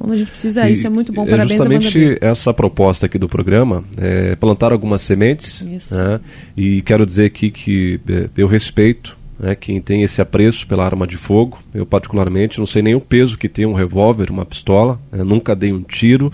[0.08, 3.18] A gente precisa, E isso é muito bom, é parabéns banda justamente essa proposta aqui
[3.18, 6.20] do programa, é plantar algumas sementes, né?
[6.56, 11.08] e quero dizer aqui que é, eu respeito né, quem tem esse apreço pela arma
[11.08, 11.60] de fogo.
[11.74, 15.24] Eu, particularmente, não sei nem o peso que tem um revólver, uma pistola, né?
[15.24, 16.32] nunca dei um tiro,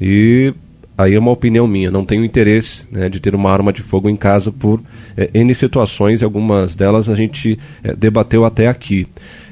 [0.00, 0.54] e
[0.96, 4.08] aí é uma opinião minha, não tenho interesse né, de ter uma arma de fogo
[4.08, 4.80] em casa por
[5.16, 9.06] é, N situações, e algumas delas a gente é, debateu até aqui.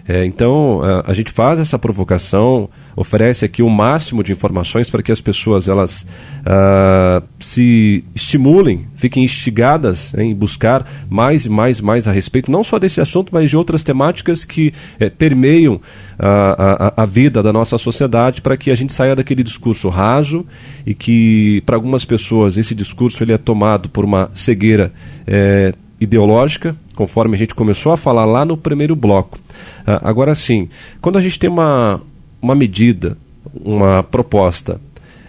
[0.07, 5.03] É, então, a, a gente faz essa provocação, oferece aqui o máximo de informações para
[5.03, 6.07] que as pessoas elas
[6.45, 12.51] ah, se estimulem, fiquem instigadas né, em buscar mais e mais e mais a respeito,
[12.51, 15.81] não só desse assunto, mas de outras temáticas que eh, permeiam
[16.19, 20.47] a, a, a vida da nossa sociedade para que a gente saia daquele discurso raso
[20.87, 24.93] e que, para algumas pessoas, esse discurso ele é tomado por uma cegueira
[25.27, 29.39] eh, ideológica, conforme a gente começou a falar lá no primeiro bloco.
[29.87, 30.69] Ah, agora sim,
[31.01, 32.01] quando a gente tem uma,
[32.43, 33.17] uma medida,
[33.55, 34.81] uma proposta,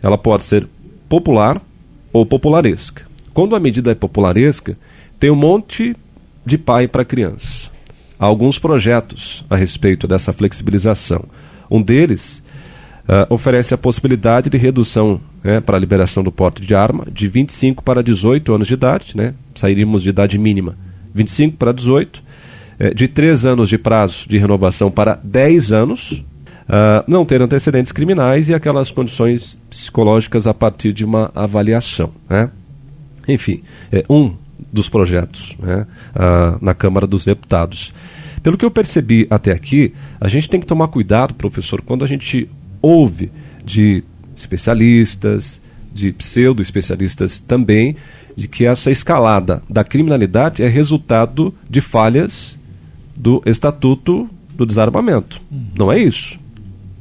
[0.02, 0.68] ela pode ser
[1.08, 1.62] popular
[2.12, 3.04] ou popularesca.
[3.34, 4.78] Quando a medida é popularesca,
[5.20, 5.96] tem um monte
[6.46, 7.72] de pai para criança.
[8.20, 11.26] Há alguns projetos a respeito dessa flexibilização.
[11.70, 12.44] Um deles
[13.08, 17.28] ah, oferece a possibilidade de redução né, para a liberação do porte de arma de
[17.28, 20.76] 25 para 18 anos de idade, né, sairíamos de idade mínima
[21.14, 22.24] 25 para 18,
[22.80, 26.24] eh, de 3 anos de prazo de renovação para 10 anos,
[26.68, 32.12] ah, não ter antecedentes criminais e aquelas condições psicológicas a partir de uma avaliação.
[32.30, 32.50] Né?
[33.28, 34.34] Enfim, é um
[34.72, 35.86] dos projetos né,
[36.16, 37.94] ah, na Câmara dos Deputados.
[38.42, 42.08] Pelo que eu percebi até aqui, a gente tem que tomar cuidado, professor, quando a
[42.08, 42.50] gente
[42.82, 43.32] ouve
[43.64, 44.04] de
[44.36, 45.62] especialistas,
[45.94, 47.96] de pseudo-especialistas também,
[48.36, 52.58] de que essa escalada da criminalidade é resultado de falhas
[53.16, 55.40] do Estatuto do Desarmamento.
[55.78, 56.38] Não é isso.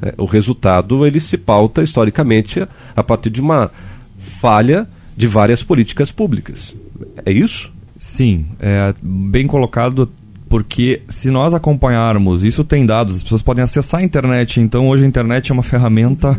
[0.02, 3.70] É, o resultado ele se pauta historicamente a partir de uma
[4.18, 6.76] falha de várias políticas públicas.
[7.24, 7.72] É isso?
[7.98, 10.10] Sim, é bem colocado,
[10.48, 15.04] porque se nós acompanharmos, isso tem dados, as pessoas podem acessar a internet, então hoje
[15.04, 16.38] a internet é uma ferramenta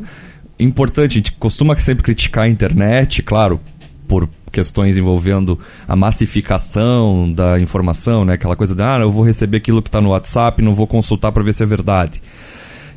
[0.59, 1.11] importante.
[1.11, 3.61] A gente costuma sempre criticar a internet, claro,
[4.07, 5.57] por questões envolvendo
[5.87, 8.33] a massificação da informação, né?
[8.33, 11.31] Aquela coisa de, ah, eu vou receber aquilo que está no WhatsApp, não vou consultar
[11.31, 12.21] para ver se é verdade.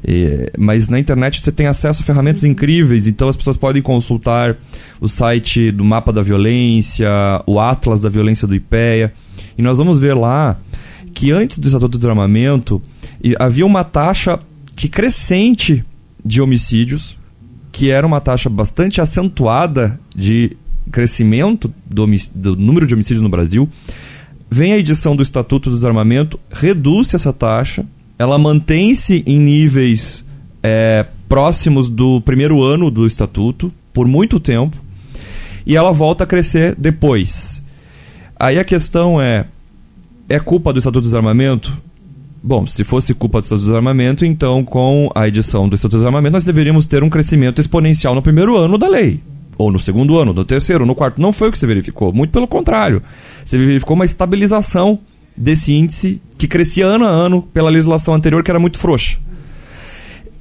[0.05, 4.57] E, mas na internet você tem acesso a ferramentas incríveis, então as pessoas podem consultar
[5.01, 7.09] o site do Mapa da Violência,
[7.47, 9.13] o Atlas da Violência do IPEA,
[9.57, 10.59] e nós vamos ver lá
[11.15, 12.83] que antes do Estatuto do Desarmamento
[13.39, 14.39] havia uma taxa
[14.75, 15.85] que crescente
[16.25, 17.17] de homicídios,
[17.73, 20.57] que era uma taxa bastante acentuada de
[20.91, 23.69] crescimento do, do número de homicídios no Brasil.
[24.51, 27.85] Vem a edição do Estatuto do Desarmamento, reduz essa taxa,
[28.19, 30.25] ela mantém-se em níveis
[30.63, 34.77] é, próximos do primeiro ano do Estatuto, por muito tempo,
[35.67, 37.63] e ela volta a crescer depois.
[38.39, 39.47] Aí a questão é:
[40.29, 41.73] é culpa do Estatuto do Desarmamento?
[42.43, 46.01] Bom, se fosse culpa do Estatuto do Desarmamento, então com a edição do Estatuto do
[46.01, 49.21] Desarmamento nós deveríamos ter um crescimento exponencial no primeiro ano da lei.
[49.59, 51.21] Ou no segundo ano, no terceiro, no quarto.
[51.21, 52.13] Não foi o que se verificou.
[52.13, 53.03] Muito pelo contrário.
[53.45, 54.99] Se verificou uma estabilização
[55.37, 59.19] desse índice que crescia ano a ano pela legislação anterior, que era muito frouxa.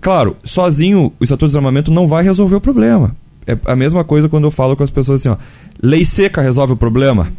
[0.01, 3.15] Claro, sozinho o Estatuto do Desarmamento não vai resolver o problema.
[3.47, 5.37] É a mesma coisa quando eu falo com as pessoas assim, ó,
[5.81, 7.31] lei seca resolve o problema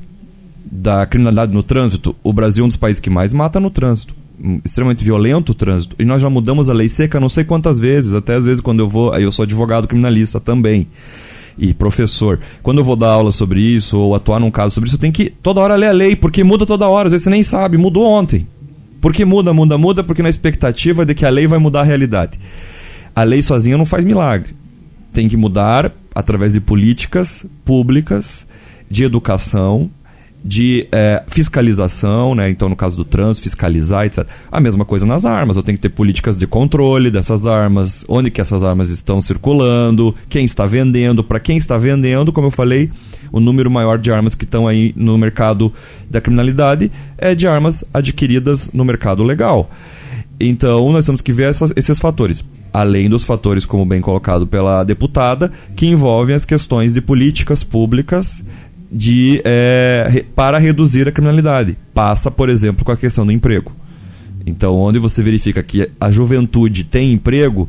[0.65, 2.15] da criminalidade no trânsito.
[2.23, 4.15] O Brasil é um dos países que mais mata no trânsito.
[4.65, 5.97] Extremamente violento o trânsito.
[5.99, 8.81] E nós já mudamos a lei seca não sei quantas vezes, até às vezes quando
[8.81, 10.89] eu vou, aí eu sou advogado criminalista também
[11.59, 12.39] e professor.
[12.63, 15.13] Quando eu vou dar aula sobre isso ou atuar num caso sobre isso, eu tenho
[15.13, 17.07] que toda hora ler a lei, porque muda toda hora.
[17.07, 18.47] Às vezes você nem sabe, mudou ontem.
[19.01, 20.03] Por que muda, muda, muda?
[20.03, 22.39] Porque na expectativa de que a lei vai mudar a realidade.
[23.15, 24.55] A lei sozinha não faz milagre.
[25.13, 28.47] Tem que mudar através de políticas públicas,
[28.91, 29.91] de educação,
[30.47, 32.49] de eh, fiscalização, né?
[32.49, 34.27] então no caso do trânsito, fiscalizar, etc.
[34.51, 38.31] A mesma coisa nas armas, eu tenho que ter políticas de controle dessas armas, onde
[38.31, 42.91] que essas armas estão circulando, quem está vendendo, para quem está vendendo, como eu falei,
[43.33, 45.73] o número maior de armas que estão aí no mercado
[46.09, 49.69] da criminalidade é de armas adquiridas no mercado legal.
[50.39, 52.45] Então, nós temos que ver essas- esses fatores.
[52.73, 58.45] Além dos fatores, como bem colocado pela deputada, que envolvem as questões de políticas públicas
[58.91, 59.43] de,
[60.09, 61.77] re- para reduzir a criminalidade.
[61.93, 63.73] Passa, por exemplo, com a questão do emprego.
[64.47, 67.69] Então, onde você verifica que a juventude tem emprego,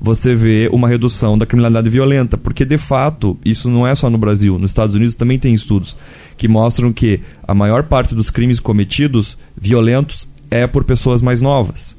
[0.00, 2.36] você vê uma redução da criminalidade violenta.
[2.38, 4.58] Porque, de fato, isso não é só no Brasil.
[4.58, 5.96] Nos Estados Unidos também tem estudos
[6.36, 11.96] que mostram que a maior parte dos crimes cometidos violentos é por pessoas mais novas.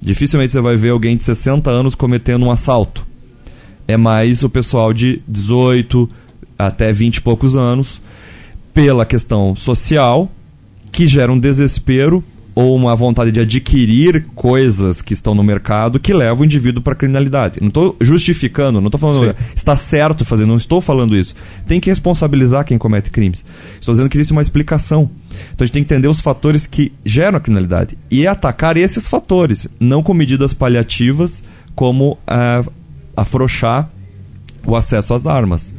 [0.00, 3.06] Dificilmente você vai ver alguém de 60 anos cometendo um assalto.
[3.86, 6.08] é mais o pessoal de 18
[6.66, 8.00] até 20 e poucos anos,
[8.72, 10.30] pela questão social,
[10.92, 12.22] que gera um desespero
[12.54, 16.92] ou uma vontade de adquirir coisas que estão no mercado que levam o indivíduo para
[16.92, 17.58] a criminalidade.
[17.60, 19.44] Não estou justificando, não estou falando Sim.
[19.54, 21.34] está certo fazer, não estou falando isso.
[21.66, 23.44] Tem que responsabilizar quem comete crimes.
[23.80, 25.10] Estou dizendo que existe uma explicação.
[25.54, 29.06] Então a gente tem que entender os fatores que geram a criminalidade e atacar esses
[29.06, 31.42] fatores, não com medidas paliativas
[31.74, 32.62] como ah,
[33.16, 33.88] afrouxar
[34.66, 35.72] o acesso às armas.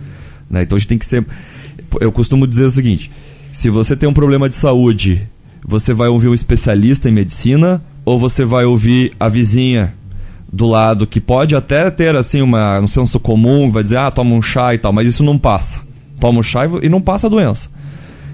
[0.51, 0.63] Né?
[0.63, 1.25] Então a gente tem que ser.
[1.99, 3.09] Eu costumo dizer o seguinte:
[3.51, 5.27] se você tem um problema de saúde,
[5.65, 9.93] você vai ouvir um especialista em medicina ou você vai ouvir a vizinha
[10.51, 14.35] do lado que pode até ter assim uma, um senso comum, vai dizer, ah, toma
[14.35, 15.79] um chá e tal, mas isso não passa.
[16.19, 17.69] Toma um chá e não passa a doença.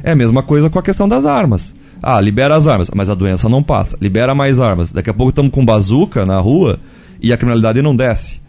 [0.03, 1.73] É a mesma coisa com a questão das armas.
[2.01, 3.97] Ah, libera as armas, mas a doença não passa.
[4.01, 4.91] Libera mais armas.
[4.91, 6.79] Daqui a pouco estamos com bazuca na rua
[7.21, 8.39] e a criminalidade não desce.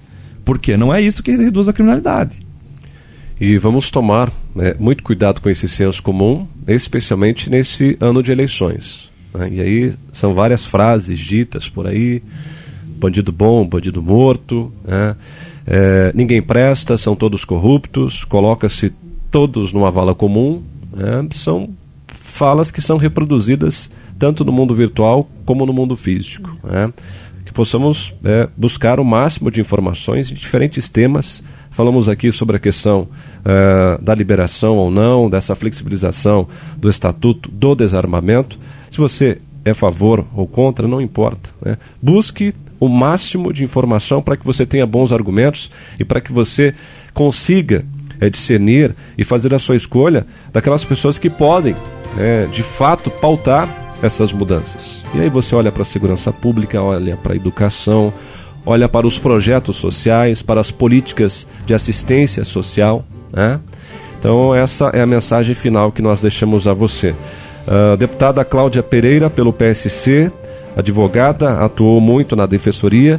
[0.45, 0.77] Por quê?
[0.77, 2.39] Não é isso que reduz a criminalidade.
[3.41, 9.09] E vamos tomar né, muito cuidado com esse senso comum, especialmente nesse ano de eleições.
[9.33, 9.49] né?
[9.53, 12.23] E aí são várias frases ditas por aí:
[12.97, 15.15] bandido bom, bandido morto, né?
[15.71, 18.91] É, ninguém presta, são todos corruptos, coloca-se
[19.31, 20.63] todos numa vala comum.
[20.93, 21.27] né?
[21.33, 21.71] São
[22.09, 26.57] falas que são reproduzidas tanto no mundo virtual como no mundo físico.
[26.65, 26.93] né?
[27.45, 31.43] Que possamos é, buscar o máximo de informações de diferentes temas.
[31.71, 33.07] Falamos aqui sobre a questão
[33.49, 36.47] eh, da liberação ou não, dessa flexibilização
[36.77, 38.59] do Estatuto do Desarmamento.
[38.91, 41.49] Se você é a favor ou contra, não importa.
[41.65, 41.79] né?
[42.03, 46.75] Busque o máximo de informação para que você tenha bons argumentos e para que você
[47.15, 47.87] consiga
[48.21, 51.75] eh, discernir e fazer a sua escolha daquelas pessoas que podem,
[52.17, 53.67] né, de fato, pautar
[54.03, 55.03] essas mudanças.
[55.15, 58.13] E aí você olha para a segurança pública, olha para a educação,
[58.69, 63.03] olha para os projetos sociais, para as políticas de assistência social.
[63.33, 63.59] Né?
[64.19, 67.15] Então, essa é a mensagem final que nós deixamos a você.
[67.67, 70.31] A deputada Cláudia Pereira, pelo PSC,
[70.77, 73.19] advogada, atuou muito na defensoria,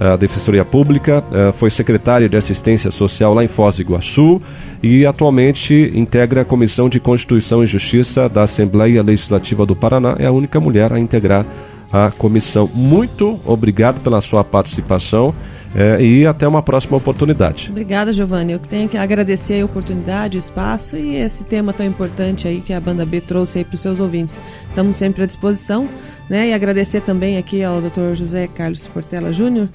[0.00, 4.40] a Defensoria Pública, eh, foi secretária de Assistência Social lá em Foz do Iguaçu
[4.80, 10.14] e atualmente integra a Comissão de Constituição e Justiça da Assembleia Legislativa do Paraná.
[10.16, 11.44] É a única mulher a integrar
[11.92, 12.68] a comissão.
[12.74, 15.34] Muito obrigado pela sua participação
[15.74, 17.68] eh, e até uma próxima oportunidade.
[17.70, 18.52] Obrigada, Giovanni.
[18.52, 22.72] Eu tenho que agradecer a oportunidade, o espaço e esse tema tão importante aí que
[22.72, 24.40] a Banda B trouxe aí para os seus ouvintes.
[24.68, 25.88] Estamos sempre à disposição,
[26.28, 26.48] né?
[26.48, 28.14] E agradecer também aqui ao Dr.
[28.14, 29.68] José Carlos Portela Júnior,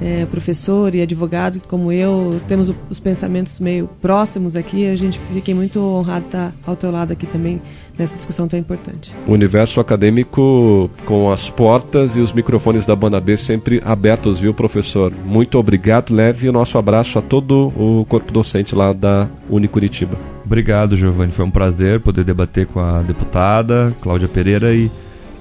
[0.00, 4.86] é, professor e advogado, como eu temos os pensamentos meio próximos aqui.
[4.86, 7.60] A gente fiquei muito honrado de estar ao teu lado aqui também
[7.98, 9.12] nessa discussão tão importante.
[9.26, 14.52] O universo acadêmico com as portas e os microfones da Banda B sempre abertos, viu,
[14.52, 15.12] professor?
[15.24, 16.14] Muito obrigado.
[16.14, 20.16] Leve o nosso abraço a todo o corpo docente lá da Unicuritiba.
[20.44, 21.32] Obrigado, Giovanni.
[21.32, 24.90] Foi um prazer poder debater com a deputada Cláudia Pereira e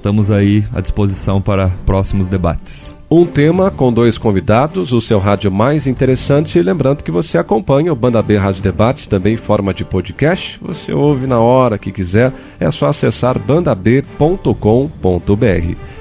[0.05, 2.93] estamos aí à disposição para próximos debates.
[3.09, 6.59] Um tema com dois convidados, o seu rádio mais interessante.
[6.59, 10.59] E lembrando que você acompanha o Banda B Rádio Debate também em forma de podcast.
[10.61, 12.31] Você ouve na hora que quiser.
[12.59, 14.45] É só acessar bandab.com.br.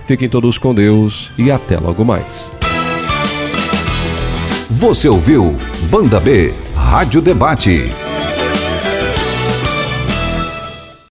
[0.07, 2.53] Fiquem todos com Deus e até logo mais.
[4.71, 5.57] Você ouviu
[5.91, 8.04] Banda B Rádio Debate.